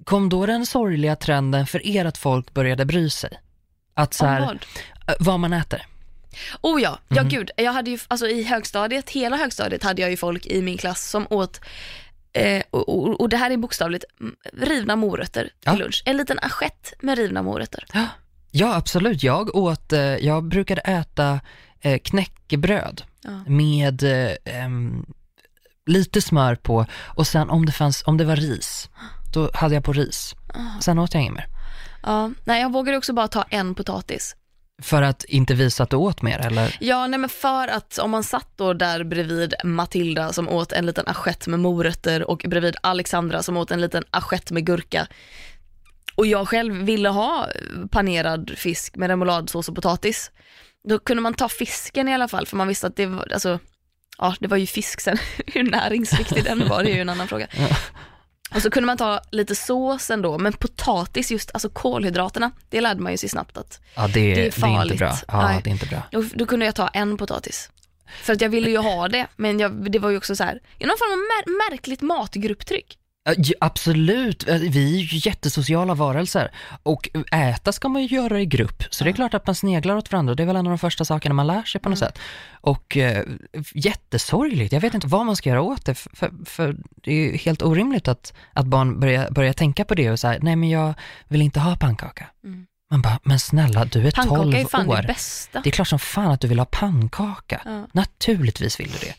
[0.05, 3.31] kom då den sorgliga trenden för er att folk började bry sig?
[3.95, 4.55] Att så här, vad?
[5.09, 5.83] eh, vad man äter.
[6.61, 7.29] Oh ja, ja Mhm.
[7.31, 7.51] gud.
[7.57, 11.11] Jag hade ju, alltså i högstadiet, hela högstadiet hade jag ju folk i min klass
[11.11, 11.61] som åt
[12.35, 14.05] Eh, och, och, och det här är bokstavligt
[14.53, 15.75] rivna morötter till Ja.
[15.75, 16.03] lunch.
[16.07, 17.85] En liten assiett med rivna morötter.
[18.51, 19.23] Ja, absolut.
[19.23, 21.41] Jag åt, eh, jag brukade äta
[21.81, 23.31] eh, knäckebröd Ja.
[23.47, 24.69] med eh,
[25.87, 28.89] lite smör på och sen om det fanns, om det var ris,
[29.35, 30.35] då hade jag på ris.
[30.55, 30.81] Ah.
[30.81, 31.47] Sen åt jag inget mer.
[32.03, 34.37] Ja, nej jag vågade också bara ta en potatis.
[34.83, 36.77] För att inte visa att du åt mer eller?
[36.81, 40.87] Ja, nej men för att om man satt då där bredvid Matilda som åt en
[40.87, 45.07] liten assiett med morötter och bredvid Alexandra som åt en liten assiett med gurka
[46.15, 47.49] och jag själv ville ha
[47.91, 50.31] panerad fisk med remouladsås och potatis,
[50.89, 53.59] då kunde man ta fisken i alla fall för man visste att det var, alltså,
[54.19, 57.29] ja det var ju fisk sen, hur näringsriktig den var det är ju en annan
[57.29, 57.47] fråga.
[58.55, 63.01] Och så kunde man ta lite sås ändå, men potatis just, alltså kolhydraterna, det lärde
[63.01, 64.99] man ju sig snabbt att Ja, det, Det är det är inte farligt.
[64.99, 65.19] bra.
[65.29, 65.61] Ja, Nej.
[65.65, 66.03] det är inte bra.
[66.11, 67.71] då, då kunde jag ta en potatis.
[68.23, 70.61] För att jag ville ju ha det, men jag, det var ju också så här,
[70.79, 72.99] i någon form av mär, märkligt matgrupptryck.
[73.25, 76.51] Ja, Absolut, Eh, vi är ju jättesociala varelser
[76.83, 79.97] och äta ska man ju göra i grupp, så det är klart att man sneglar
[79.97, 81.99] åt varandra, det är väl en av de första sakerna man lär sig på något
[81.99, 82.19] sätt.
[82.61, 83.25] Och eh,
[83.75, 87.37] jättesorgligt, jag vet inte vad man ska göra åt det, för, för, det är ju
[87.37, 90.95] helt orimligt att, att barn börjar, börjar tänka på det och säga, nej men jag
[91.29, 92.27] vill inte ha pannkaka.
[92.45, 92.67] Mm.
[92.91, 94.97] Man bara, men snälla du är 12 Pannkaka är fan år.
[94.97, 95.61] det bästa.
[95.61, 97.61] Det är klart som fan att du vill ha pannkaka.
[97.65, 97.87] Ja.
[97.93, 99.15] Naturligtvis vill du det.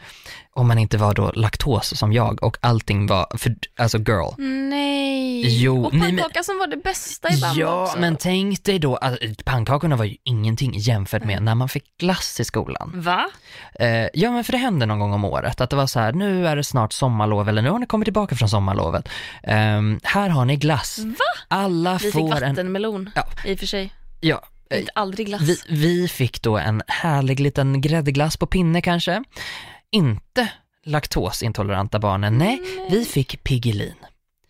[0.57, 4.33] Om man inte var då laktos som jag och allting var, för, alltså girl.
[4.69, 5.63] Nej.
[5.63, 7.99] Jo, och nej, men- pannkaka som var det bästa i Bamma Ja, också.
[7.99, 12.39] men tänk dig då, alltså, pannkakorna var ju ingenting jämfört med när man fick glass
[12.39, 12.91] i skolan.
[12.95, 13.25] Va?
[13.79, 16.13] Eh, ja, men för det hände någon gång om året att det var så här,
[16.13, 19.09] nu är det snart sommarlov eller nu har ni kommit tillbaka från sommarlovet.
[19.43, 20.99] Ehm, här har ni glass.
[20.99, 21.15] Va?
[21.47, 23.23] Alla Vi fick får en, vattenmelon Ja.
[23.45, 23.93] i och för sig.
[24.19, 25.41] ja, eh, Inte aldrig glass.
[25.41, 29.23] vi, vi fick då en härlig liten gräddglass på pinne kanske.
[29.91, 30.51] Inte
[30.83, 33.95] laktosintoleranta barnen, nej, vi fick Piggelin.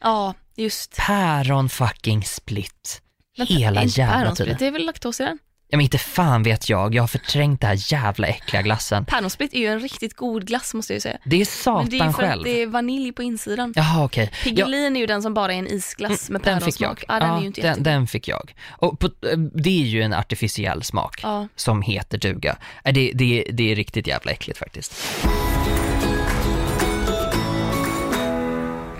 [0.01, 0.95] Ja, just.
[1.07, 3.01] Päron fucking split.
[3.47, 4.55] Hela jävla tiden.
[4.59, 5.39] Det är väl laktos i den?
[5.67, 9.05] Ja men inte fan vet jag, jag har förträngt det här jävla äckliga glassen.
[9.05, 11.17] Päronsplit är ju en riktigt god glass måste jag ju säga.
[11.23, 12.39] Det är Men satan det är ju för själv.
[12.39, 13.73] att det är vanilj på insidan.
[13.75, 14.29] Jaha okej.
[14.33, 17.03] Ja, Piggelin är ju den som bara är en isglass med den fick päronsmak.
[17.07, 17.15] jag.
[17.15, 18.53] Ja, den är ju inte den, den fick jag.
[18.69, 21.47] Och på, eh, det är ju en artificiell smak Ja.
[21.55, 22.57] som heter duga.
[22.83, 24.93] Eh, Det, det, det är riktigt jävla äckligt faktiskt.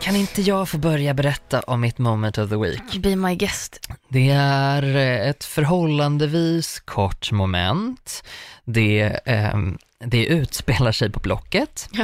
[0.05, 2.97] Kan inte jag få börja berätta om mitt moment of the week?
[2.97, 3.89] Be my guest.
[4.09, 8.23] Det är eh, ett förhållandevis kort moment.
[8.65, 11.89] Det, ehm, det utspelar sig på Blocket.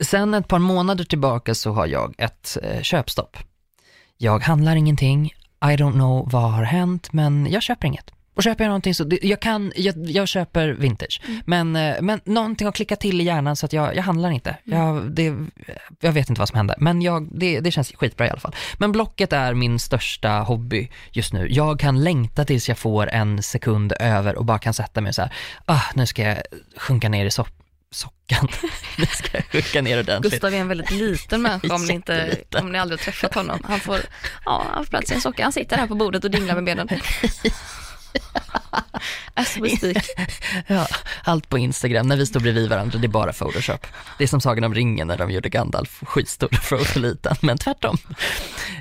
[0.00, 3.36] Sen ett par månader tillbaka så har jag ett eh, köpstopp.
[4.18, 5.26] Jag handlar ingenting,
[5.64, 8.10] I don't know vad har hänt, men jag köper inget.
[8.34, 11.20] Och köper jag någonting så, jag kan, jag, jag köper vintage.
[11.44, 14.56] Men, eh, men någonting har klickat till i hjärnan så att jag, jag handlar inte.
[14.64, 15.36] Jag, det,
[16.00, 18.54] jag vet inte vad som hände, men jag, det, det känns skitbra i alla fall.
[18.78, 21.48] Men Blocket är min största hobby just nu.
[21.50, 25.22] Jag kan längta tills jag får en sekund över och bara kan sätta mig så
[25.22, 25.32] här,
[25.64, 26.38] ah, nu ska jag
[26.76, 27.48] sjunka ner i sopp,
[27.90, 28.48] sockan.
[28.98, 30.32] nu ska jag sjunka ner ordentligt.
[30.32, 33.58] Gustav är en väldigt liten människa om ni, inte, om ni aldrig har träffat honom.
[33.64, 33.98] Han får,
[34.44, 35.42] ja, han får plats i en socka.
[35.42, 36.88] Han sitter här på bordet och dinglar med benen.
[39.34, 40.04] As we speak.
[40.66, 40.86] Ja,
[41.24, 43.86] allt på Instagram, när vi står bredvid varandra, det är bara Photoshop.
[44.18, 47.58] Det är som Sagan om ringen när de gjorde Gandalf skitstor och Frodo liten, men
[47.58, 47.96] tvärtom.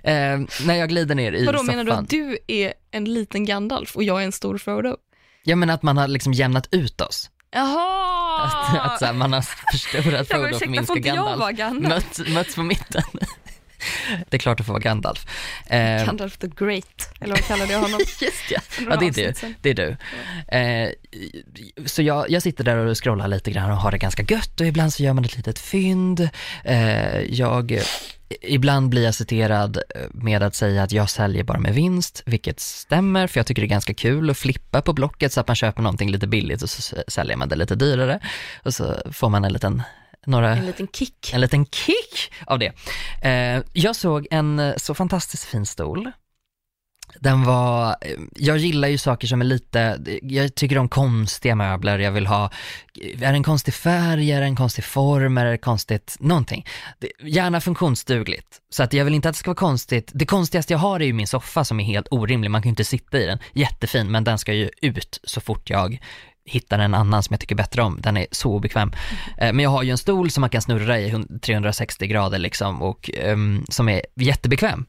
[0.03, 1.75] Eh, när jag glider ner i Vadå soffan.
[1.75, 4.97] menar du att du är en liten Gandalf och jag är en stor Frodo?
[5.43, 7.29] Ja men att man har liksom jämnat ut oss.
[7.51, 8.41] Jaha!
[8.43, 11.39] Att, att så här, man har förstorat Frodo och förminskat inte jag Gandalf.
[11.39, 11.89] vara Gandalf?
[11.89, 13.03] Möts, möts på mitten.
[14.29, 15.25] Det är klart du får vara Gandalf.
[15.65, 17.99] Eh, Gandalf the Great, eller vad kallade jag honom?
[18.21, 18.59] Just ja.
[18.89, 19.53] Ja, det är du.
[19.61, 19.97] Det är du.
[20.57, 20.89] Eh,
[21.85, 24.67] så jag, jag sitter där och scrollar lite grann och har det ganska gött och
[24.67, 26.29] ibland så gör man ett litet fynd.
[26.63, 27.81] Eh, jag,
[28.41, 33.27] ibland blir jag citerad med att säga att jag säljer bara med vinst, vilket stämmer
[33.27, 35.81] för jag tycker det är ganska kul att flippa på Blocket så att man köper
[35.81, 38.19] någonting lite billigt och så säljer man det lite dyrare
[38.63, 39.83] och så får man en liten
[40.25, 41.33] några En liten kick.
[41.33, 42.73] en liten kick av det.
[43.21, 46.11] Eh, jag såg en eh, så fantastiskt fin stol.
[47.19, 51.99] Den var, eh, jag gillar ju saker som är lite, jag tycker om konstiga möbler,
[51.99, 52.51] jag vill ha,
[53.01, 56.65] är det en konstig färg, är det en konstig form, är det konstigt, någonting.
[57.23, 58.59] Gärna funktionsdugligt.
[58.69, 61.05] Så att jag vill inte att det ska vara konstigt, det konstigaste jag har är
[61.05, 64.11] ju min soffa som är helt orimlig, man kan ju inte sitta i den, jättefin,
[64.11, 65.99] men den ska ju ut så fort jag
[66.45, 67.99] hittar en annan som jag tycker bättre om.
[68.01, 68.91] Den är så obekväm.
[69.37, 72.39] Eh, Men jag har ju en stol som man kan snurra i hund- 360 grader
[72.39, 74.85] liksom och ehm, som är jättebekväm.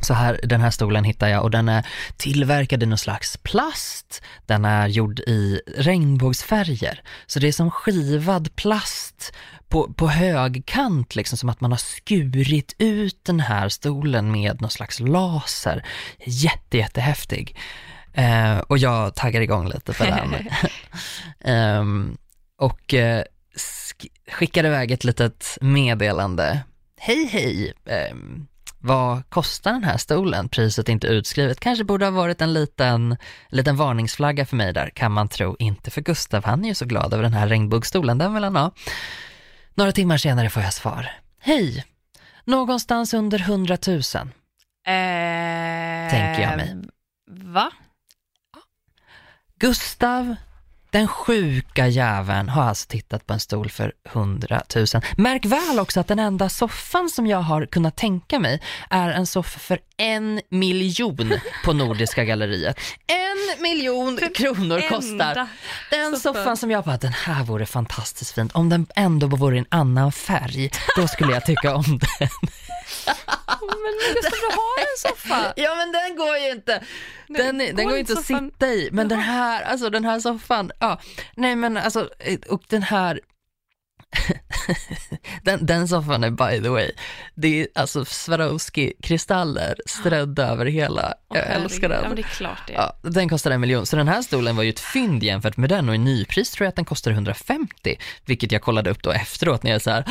[0.00, 4.22] Så här, den här stolen hittar jag och den är tillverkad i någon slags plast.
[4.46, 7.02] Den är gjord i regnbågsfärger.
[7.26, 9.32] Så det är som skivad plast
[9.68, 14.70] på, på högkant, liksom som att man har skurit ut den här stolen med någon
[14.70, 15.84] slags laser.
[16.24, 17.56] Jätte, jättehäftig.
[18.14, 20.34] Eh, och jag taggar igång lite för den.
[21.44, 22.16] Ehm,
[22.58, 23.24] och eh,
[23.56, 26.60] sk- skickade iväg ett litet meddelande.
[27.00, 28.46] Hej hej, ehm,
[28.78, 30.48] vad kostar den här stolen?
[30.48, 31.60] Priset är inte utskrivet.
[31.60, 33.16] Kanske borde ha varit en liten,
[33.48, 35.56] liten varningsflagga för mig där, kan man tro.
[35.58, 38.56] Inte för Gustav, han är ju så glad över den här regnbågsstolen, den vill han
[38.56, 38.70] ha.
[39.74, 41.10] Några timmar senare får jag svar.
[41.40, 41.84] Hej,
[42.44, 44.02] någonstans under 100 000.
[46.10, 46.76] Tänker jag mig.
[47.30, 47.70] Va?
[49.64, 50.36] Gustav,
[50.90, 54.86] den sjuka jäveln, har alltså tittat på en stol för 100 000.
[55.16, 58.60] Märk väl också att den enda soffan som jag har kunnat tänka mig
[58.90, 61.32] är en soffa för en miljon
[61.64, 62.78] på Nordiska galleriet.
[63.06, 65.48] En miljon kronor kostar
[65.90, 66.34] den soffan.
[66.34, 68.52] soffan som jag bara, den här vore fantastiskt fint.
[68.52, 72.28] Om den ändå vore i en annan färg, då skulle jag tycka om den.
[73.60, 75.52] Men Gustav, du har en soffa.
[75.56, 76.82] Ja men den går ju inte.
[77.28, 78.50] Den, Nej, den går går ju inte inte att soffan?
[78.50, 78.88] sitta i.
[78.92, 81.00] Men den här, alltså den här soffan, ja.
[81.36, 83.20] Nej men alltså, eh, och den här,
[85.42, 86.90] den, den soffan är by the way,
[87.34, 91.14] det är alltså Swarovski-kristaller strödda över hela.
[91.28, 92.04] Åh, Jag älskar herregud.
[92.04, 92.16] Ja, den.
[92.16, 92.72] det är klart det.
[92.72, 95.68] Ja, den kostar en miljon, så den här stolen var ju ett fynd jämfört med
[95.70, 99.12] den och i nypris tror jag att den kostar 150, vilket jag kollade upp då
[99.12, 100.04] efteråt när jag så här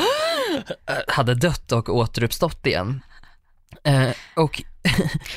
[1.07, 3.01] hade dött och återuppstått igen.
[3.83, 4.63] Eh, och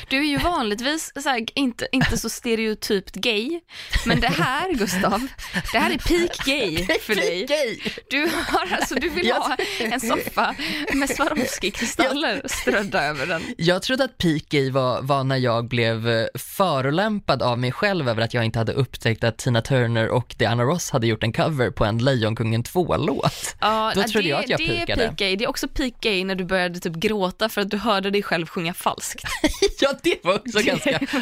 [0.09, 3.59] Du är ju vanligtvis här, inte, inte så stereotypt gay,
[4.05, 5.27] men det här Gustav,
[5.71, 7.45] det här är peak gay för dig.
[7.45, 7.79] Gay.
[8.09, 10.55] Du, har, alltså, du vill ha en soffa
[10.93, 13.41] med Swarovski-kristaller strödda över den.
[13.57, 18.09] Jag trodde att peak gay var, var när jag blev eh, förolämpad av mig själv
[18.09, 21.33] över att jag inte hade upptäckt att Tina Turner och Diana Ross hade gjort en
[21.33, 23.55] cover på en Lejonkungen 2-låt.
[23.61, 25.01] Ja, Då det, trodde jag att jag det är pikade.
[25.07, 25.35] peak gay.
[25.35, 28.23] Det är också peak gay när du började typ gråta för att du hörde dig
[28.23, 29.23] själv sjunga falskt.
[29.79, 30.91] ja, det var också ganska...
[30.91, 31.15] det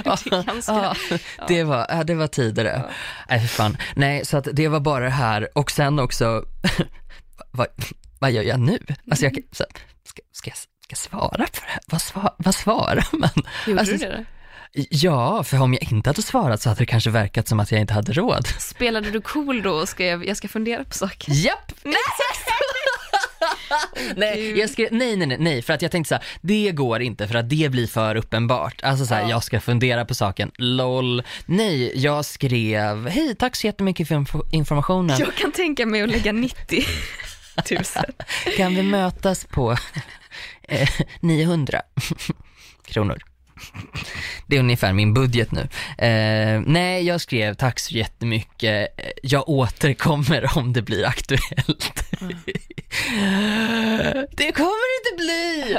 [0.46, 0.96] ganska- ja,
[1.48, 2.84] det, var, ja, det var tidigare.
[3.30, 3.78] Nej, för fan.
[3.96, 6.44] Nej, så att det var bara det här och sen också,
[7.52, 7.68] vad,
[8.20, 8.80] vad gör jag nu?
[9.12, 9.64] Alltså jag, kan- så,
[10.08, 11.80] ska, ska, jag, ska jag svara på det här?
[11.88, 13.30] Vad, svar, vad svarar man?
[13.68, 14.26] Gjorde Alltså, du det?
[14.90, 17.82] Ja, för om jag inte hade svarat så hade det kanske verkat som att jag
[17.82, 18.48] inte hade råd.
[18.60, 21.32] Spelade du cool då och skrev jag ska fundera på saker?
[21.34, 21.72] Japp!
[24.16, 27.28] nej, jag skrev, nej, nej, nej, för att jag tänkte så här, det går inte
[27.28, 28.82] för att det blir för uppenbart.
[28.84, 29.30] Alltså så här, Ja.
[29.30, 31.24] jag ska fundera på saken, LOL.
[31.46, 35.20] Nej, jag skrev, hej, tack så jättemycket för info- informationen.
[35.20, 36.84] Jag kan tänka mig att lägga 90
[37.72, 37.84] 000.
[38.58, 39.72] Kan vi mötas på
[40.68, 40.90] eh,
[41.20, 41.82] 900
[42.86, 43.22] kronor?
[44.48, 45.62] Det är ungefär min budget nu.
[46.08, 48.88] Eh, nej, jag skrev tack så jättemycket.
[49.00, 51.94] Eh, Jag återkommer om det blir aktuellt.
[54.32, 55.78] det kommer inte bli!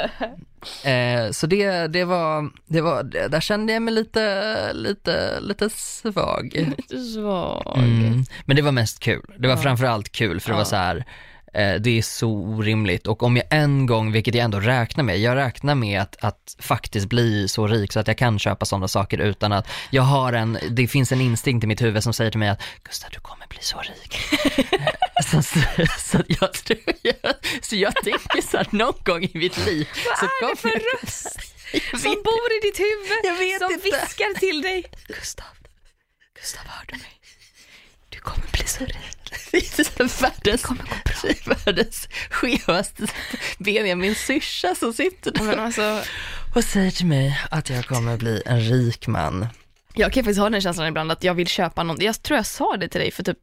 [0.83, 6.73] Eh, så det, det var, det var, där kände jag mig lite, lite, lite svag.
[6.77, 7.77] Lite svag.
[7.77, 8.23] Mm.
[8.45, 9.25] Men det var mest kul.
[9.39, 9.61] Det var Ja.
[9.61, 10.57] framförallt kul för det Ja.
[10.57, 11.05] var så här.
[11.53, 15.19] Eh, Det är så orimligt och om jag en gång, vilket jag ändå räknar med,
[15.19, 18.87] jag räknar med att, att faktiskt bli så rik så att jag kan köpa sådana
[18.87, 22.31] saker utan att jag har en, det finns en instinkt i mitt huvud som säger
[22.31, 24.17] till mig att Gustav du kommer bli så rik.
[25.31, 25.59] Så, så,
[25.99, 26.49] så, jag
[27.61, 30.69] så jag tänker så här någon gång i mitt liv så Vad är det för
[30.69, 31.57] röst
[32.01, 33.57] som bor i ditt huvud?
[33.59, 33.83] Som inte.
[33.83, 34.85] viskar till dig.
[35.07, 35.45] Gustav,
[36.39, 37.19] Gustav hör du mig?
[38.09, 39.16] Du kommer bli så rik.
[39.51, 40.65] Det är världens,
[41.65, 43.07] världens skevaste
[43.57, 46.01] Benjamin syrsa som sitter där Men alltså,
[46.55, 49.47] och säger till mig att jag kommer bli en rik man.
[49.95, 52.01] jag kan faktiskt ha den känslan ibland att jag vill köpa något.
[52.01, 53.39] Jag tror jag sa det till dig för typ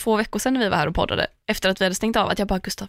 [0.00, 2.28] två veckor sedan när vi var här och poddade, efter att vi hade stängt av,
[2.30, 2.88] att jag bara Gustav,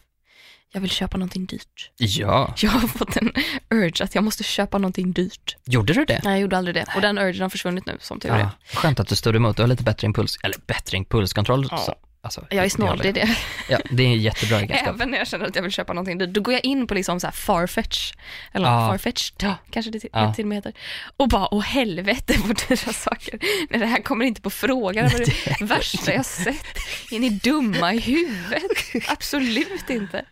[0.71, 1.91] jag vill köpa någonting dyrt.
[1.97, 3.31] Ja, Jag har fått en
[3.69, 5.55] urge att jag måste köpa någonting dyrt.
[5.65, 6.21] gjorde du det?
[6.23, 6.85] Nej, jag gjorde aldrig det.
[6.95, 8.39] Och den urgen har försvunnit nu, som tur är.
[8.39, 11.67] Ja, skönt att du stod emot, du har lite bättre impuls, eller bättre impulskontroll.
[11.71, 11.95] Ja.
[12.29, 12.41] Så.
[12.41, 13.37] Alltså, Jag är snål, det är det.
[13.69, 14.87] Ja, det är en jättebra egenskap.
[14.95, 16.93] Även när jag känner att jag vill köpa någonting, då, då går jag in på
[16.93, 18.13] liksom så här Farfetch,
[18.53, 18.87] eller Ja.
[18.89, 20.33] Farfetched, kanske det till, Ja.
[20.33, 20.73] till och med heter.
[21.17, 23.39] Och bara, åh helvete vad dyra saker.
[23.69, 25.25] Nej, det här kommer inte på frågan, det var
[25.59, 26.65] det värsta jag sett.
[27.11, 28.63] Är ni dumma i huvudet?
[29.07, 30.25] Absolut inte.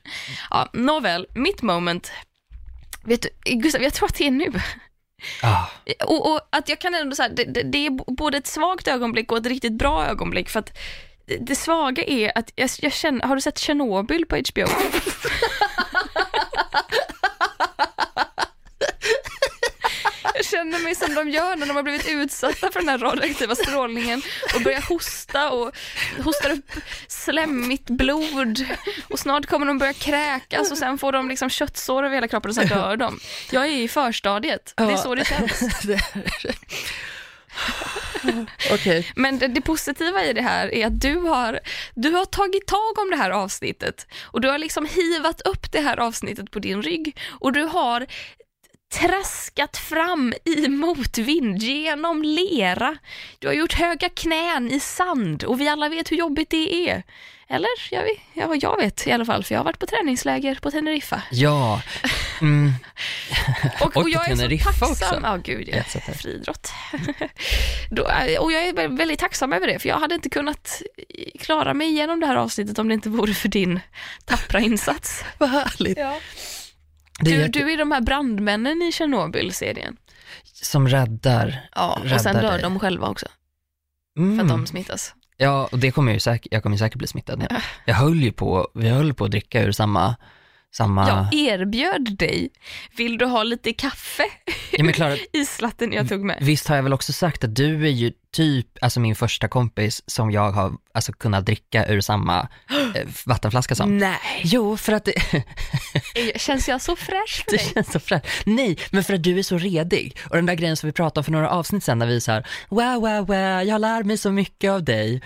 [0.50, 2.12] Ja, nåväl, mitt moment,
[3.04, 4.52] vet du, Gustav, jag tror att det är nu.
[5.42, 5.64] Ah,
[6.06, 9.32] Och, och att jag kan ändå säga, det, det, det är både ett svagt ögonblick
[9.32, 10.78] och ett riktigt bra ögonblick för att
[11.26, 14.68] det, svaga är att jag, jag känner, har du sett Tjernobyl på HBO?
[20.34, 23.56] Jag känner mig som de gör när de har blivit utsatta för den här radioaktiva
[23.56, 24.22] strålningen
[24.56, 25.76] och börjar hosta och
[26.24, 26.72] hostar upp
[27.08, 28.66] slemmigt blod
[29.10, 32.50] och snart kommer de börja kräkas och sen får de liksom köttsår över hela kroppen
[32.50, 33.20] och sen dör de.
[33.52, 35.62] Jag är i förstadiet, det är så det känns.
[38.72, 39.12] Okej.
[39.16, 41.60] Men det, det positiva i det här är att du har,
[41.96, 45.80] du har tagit tag om det här avsnittet och du har liksom hivat upp det
[45.80, 48.06] här avsnittet på din rygg och du har
[48.94, 52.98] traskat fram i motvind genom lera.
[53.40, 57.04] Du har gjort höga knän i sand och vi alla vet hur jobbigt det är.
[57.48, 57.70] Eller?
[57.92, 60.72] Jag vet, ja, jag vet i alla fall, för jag har varit på träningsläger på
[60.72, 61.22] Teneriffa.
[61.32, 61.82] Ja.
[62.42, 62.74] Mm.
[63.82, 65.24] Och, Och på jag är så tacksam.
[65.24, 66.14] Ja, gud, jag här.
[66.14, 66.72] friidrott.
[67.92, 68.04] Då,
[68.40, 70.82] och jag är vä- väldigt tacksam över det, för jag hade inte kunnat
[71.40, 73.80] klara mig igenom det här avsnittet om det inte vore för din
[74.26, 75.24] tappra insats.
[75.38, 75.98] Vad härligt.
[75.98, 76.20] Ja.
[77.20, 79.98] Är Du, du är de här brandmännen i Tjernobyl-serien.
[80.44, 81.70] som räddar.
[81.76, 82.62] Ja, och Räddar sen dör dig.
[82.62, 83.26] de själva också,
[84.16, 84.40] för Mm.
[84.40, 85.14] att de smittas.
[85.38, 87.48] Ja, och det kommer ju säkert, jag kommer ju säkert bli smittad.
[87.50, 90.16] Jag, jag höll ju på, vi höll på att dricka ur samma,
[90.78, 91.08] samma...
[91.08, 92.50] Jag erbjöd dig,
[92.98, 94.24] vill du ha lite kaffe?
[94.72, 96.38] Ja, men Klara, Islatten jag tog med.
[96.42, 100.04] visst har jag väl också sagt att du är ju typ, alltså min första kompis
[100.08, 102.48] som jag har alltså, kunnat dricka ur samma
[102.96, 103.98] eh, vattenflaska som.
[103.98, 105.14] Nej, Jo, för att det,
[106.36, 107.72] känns jag så fräsch för det dig?
[107.74, 108.26] känns så fräscht.
[108.46, 110.18] Nej, men för att du är så redig.
[110.30, 112.32] Och den där grejen som vi pratade om för några avsnitt sen när vi så
[112.32, 115.22] här, wow, wow, wow, jag lär mig så mycket av dig.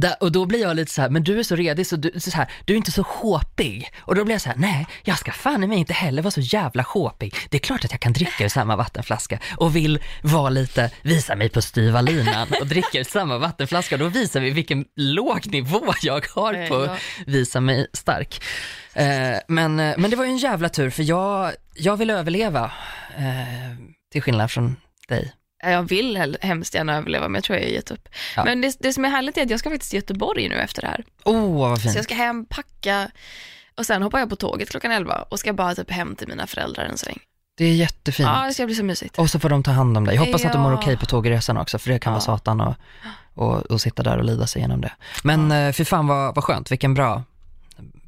[0.00, 2.20] Där, och då blir jag lite så här, men du är så redig så du,
[2.20, 3.90] så här, du är inte så håpig.
[4.00, 6.30] Och då blir jag så här, nej, jag ska fan i mig inte heller vara
[6.30, 7.34] så jävla håpig.
[7.50, 11.36] Det är klart att jag kan dricka ur samma vattenflaska och vill vara lite, visa
[11.36, 13.96] mig på styva linan och dricka ur samma vattenflaska.
[13.96, 18.42] Då visar vi vilken låg nivå jag har på visa mig stark.
[18.94, 22.72] Eh, men, eh, men det var ju en jävla tur för jag, jag vill överleva,
[23.16, 23.76] eh,
[24.12, 24.76] till skillnad från
[25.08, 25.32] dig.
[25.66, 28.08] Ja, Jag vill hemskt gärna överleva, men jag tror jag har gett upp.
[28.36, 28.44] Ja.
[28.44, 30.82] Men det, det som är härligt är att jag ska faktiskt till Göteborg nu efter
[30.82, 31.04] det här.
[31.24, 31.94] Oh, vad Så fint.
[31.94, 33.10] jag ska hem, packa
[33.76, 36.46] och sen hoppar jag på tåget klockan 11 och ska bara typ hem till mina
[36.46, 37.18] föräldrar en sväng.
[37.58, 38.28] Det är jättefint.
[38.28, 39.18] Ja, det ska bli så mysigt.
[39.18, 40.14] Och så får de ta hand om dig.
[40.14, 40.78] Jag hoppas att du mår Ja.
[40.78, 42.14] okej på tågresan också, för det kan Ja.
[42.14, 42.74] vara satan och,
[43.34, 44.92] och, och sitta där och lida sig igenom det.
[45.24, 45.72] Men ja.
[45.72, 47.22] fy fan vad, vad skönt, vilken bra,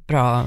[0.07, 0.45] bra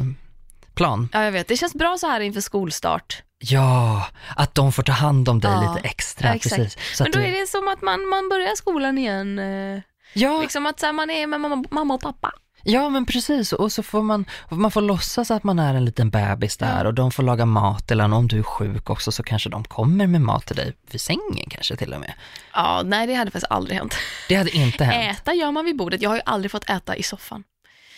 [0.74, 1.08] plan.
[1.12, 1.48] Ja, jag vet.
[1.48, 3.22] Det känns bra så här inför skolstart.
[3.38, 4.06] Ja,
[4.36, 5.74] att de får ta hand om dig Ja.
[5.74, 6.28] lite extra.
[6.28, 6.56] Ja, exakt.
[6.56, 6.96] precis.
[6.96, 9.38] Så Men då du, är det som att man, man börjar skolan igen.
[9.38, 9.80] eh,
[10.14, 12.32] ja, Liksom att så här, man är med mamma, mamma och pappa.
[12.62, 13.52] ja, men precis.
[13.52, 16.86] Och så får man, man får låtsas att man är en liten bebis där Ja.
[16.86, 20.06] och de får laga mat eller om du är sjuk också så kanske de kommer
[20.06, 22.12] med mat till dig vid sängen kanske till och med.
[22.54, 23.94] Ja, nej det hade faktiskt aldrig hänt.
[24.28, 26.02] Det hade inte hänt, Äta gör man vid bordet.
[26.02, 27.44] Jag har ju aldrig fått äta i soffan.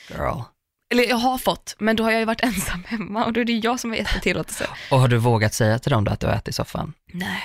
[0.09, 0.41] girl.
[0.95, 3.45] Eller jag har fått, men då har jag ju varit ensam hemma och då är
[3.45, 4.67] det jag som har gett tillåtelse.
[4.91, 6.93] Och har du vågat säga till dem då att du har ätit i soffan?
[7.13, 7.43] Nej.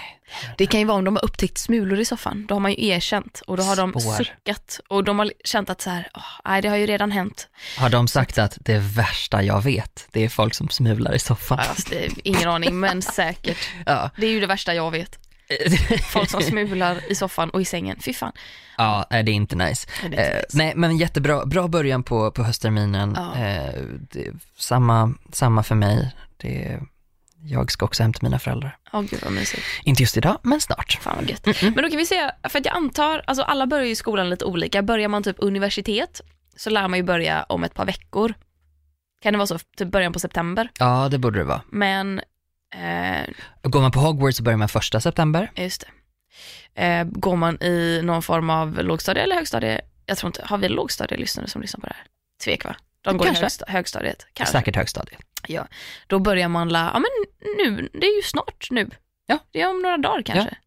[0.57, 2.45] Det kan ju vara om de har upptäckt smulor i soffan.
[2.47, 4.13] Då har man ju erkänt och då har de Spår.
[4.23, 7.47] suckat och de har känt att så här, "Åh, nej det har ju redan hänt.
[7.77, 11.59] Har de sagt att det värsta jag vet, det är folk som smular i soffan?
[11.91, 13.57] Ja, ingen aning, men säkert.
[13.85, 14.09] Ja.
[14.17, 15.19] Det är ju det värsta jag vet.
[16.03, 17.99] Folk som smular i soffan och i sängen.
[18.05, 18.31] Fy fan.
[18.77, 19.87] ja, det är inte nice.
[20.01, 20.45] Är inte Eh, nice.
[20.57, 23.13] nej, men jättebra bra början på, på höstterminen.
[23.17, 23.35] Ja.
[23.45, 23.81] Eh,
[24.11, 26.15] det, samma, samma för mig.
[26.37, 26.79] Det,
[27.43, 28.77] jag ska också hem till mina föräldrar.
[28.93, 29.63] Åh gud vad mysigt.
[29.83, 30.97] Inte just idag, men snart.
[31.01, 31.45] Fan vad gött.
[31.61, 34.45] Men då kan vi se, för att jag antar, alltså alla börjar ju skolan lite
[34.45, 34.81] olika.
[34.81, 36.21] Börjar man typ universitet
[36.55, 38.33] så lär man ju börja om ett par veckor.
[39.21, 40.69] Kan det vara så, typ början på september.
[40.79, 41.61] Ja, det borde det vara.
[41.69, 42.21] Men,
[42.76, 43.28] eh,
[43.70, 45.51] Går man på Hogwarts så börjar man första september.
[45.55, 45.88] just det.
[46.84, 49.82] Eh, går man i någon form av lågstadie eller högstadie?
[50.05, 52.03] Jag tror inte, har vi lågstadielyssnare som lyssnar på det här?
[52.43, 52.76] Tvek va?
[53.01, 53.41] De går Kanske.
[53.41, 54.28] i högsta, högstadiet.
[54.34, 54.57] Kanske.
[54.57, 55.20] Säkert högstadiet.
[55.47, 55.67] Ja.
[56.07, 57.09] Då börjar man la, ja men
[57.57, 58.89] nu, det är ju snart nu.
[59.26, 59.39] Ja.
[59.51, 60.57] Det är om några dagar kanske.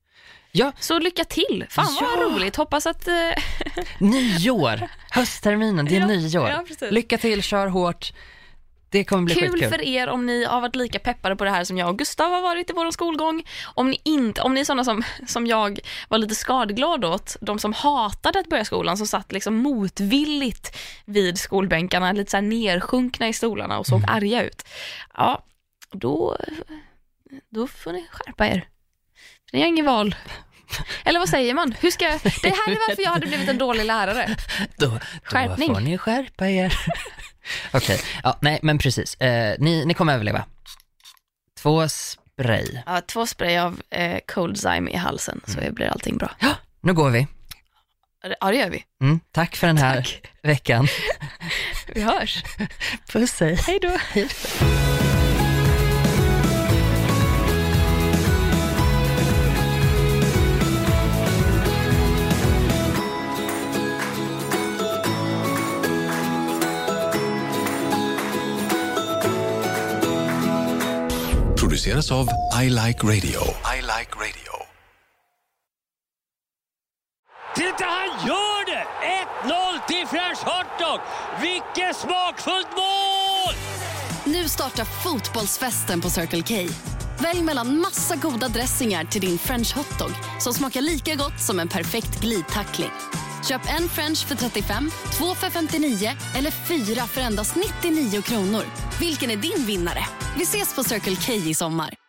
[0.53, 0.73] Ja.
[0.79, 1.67] Så lycka till.
[1.69, 2.23] Fan vad Ja.
[2.25, 2.57] roligt.
[2.57, 3.09] Hoppas att...
[3.09, 3.15] Eh,
[3.99, 4.89] Nyår!
[5.11, 6.49] Höstterminen, det är Ja, nyår.
[6.49, 6.65] ja.
[6.91, 8.13] Lycka till, kör hårt.
[8.93, 9.71] Det kommer bli Kul skitkul.
[9.71, 12.31] för er om ni har varit lika peppade på det här som jag och Gustav
[12.31, 13.43] har varit i vår skolgång.
[13.75, 17.59] Om ni inte, om ni är sådana som, som jag var lite skadeglad åt, de
[17.59, 23.29] som hatade att börja skolan, som satt liksom motvilligt vid skolbänkarna, lite så här nersjunkna
[23.29, 24.63] i stolarna och såg arga ut.
[25.15, 25.45] Ja,
[25.93, 26.37] då,
[27.51, 28.69] då får ni skärpa er.
[29.53, 30.15] Ni har inget val.
[31.05, 31.75] Eller vad säger man?
[31.81, 34.37] Hur ska, det här är varför jag hade blivit en dålig lärare.
[34.77, 35.69] Då, Skärpning.
[35.69, 36.75] då får ni skärpa er.
[37.73, 39.15] Okej, ja, nej men precis.
[39.15, 40.45] Eh, ni, ni kommer överleva.
[41.61, 42.79] Två spray.
[42.87, 46.31] Ja, två spray av eh, Coldzyme i halsen så blir allting bra.
[46.81, 47.27] Nu går vi.
[48.41, 48.85] Ja, det gör vi.
[49.03, 50.23] Mm, tack för den här Tack.
[50.43, 50.89] veckan.
[51.95, 52.45] Vi hörs.
[53.13, 53.59] Puss hej.
[53.67, 53.99] Hej då.
[71.83, 72.29] Produceras av
[72.63, 73.41] I Like Radio.
[73.77, 74.55] I Like Radio.
[77.55, 78.87] Titta, han gör det!
[79.45, 81.01] 1-0 till French Hotdog!
[81.41, 83.55] Vilket smakfullt mål!
[84.25, 86.73] Nu startar fotbollsfesten på Circle K.
[87.19, 91.69] Välj mellan massa goda dressingar till din french hotdog som smakar lika gott som en
[91.69, 92.91] perfekt glidtackling.
[93.49, 98.63] Köp en french för 35, två för 59 eller fyra för endast 99 kronor.
[99.01, 100.05] Vilken är din vinnare?
[100.37, 102.02] Vi ses på Circle K i sommar.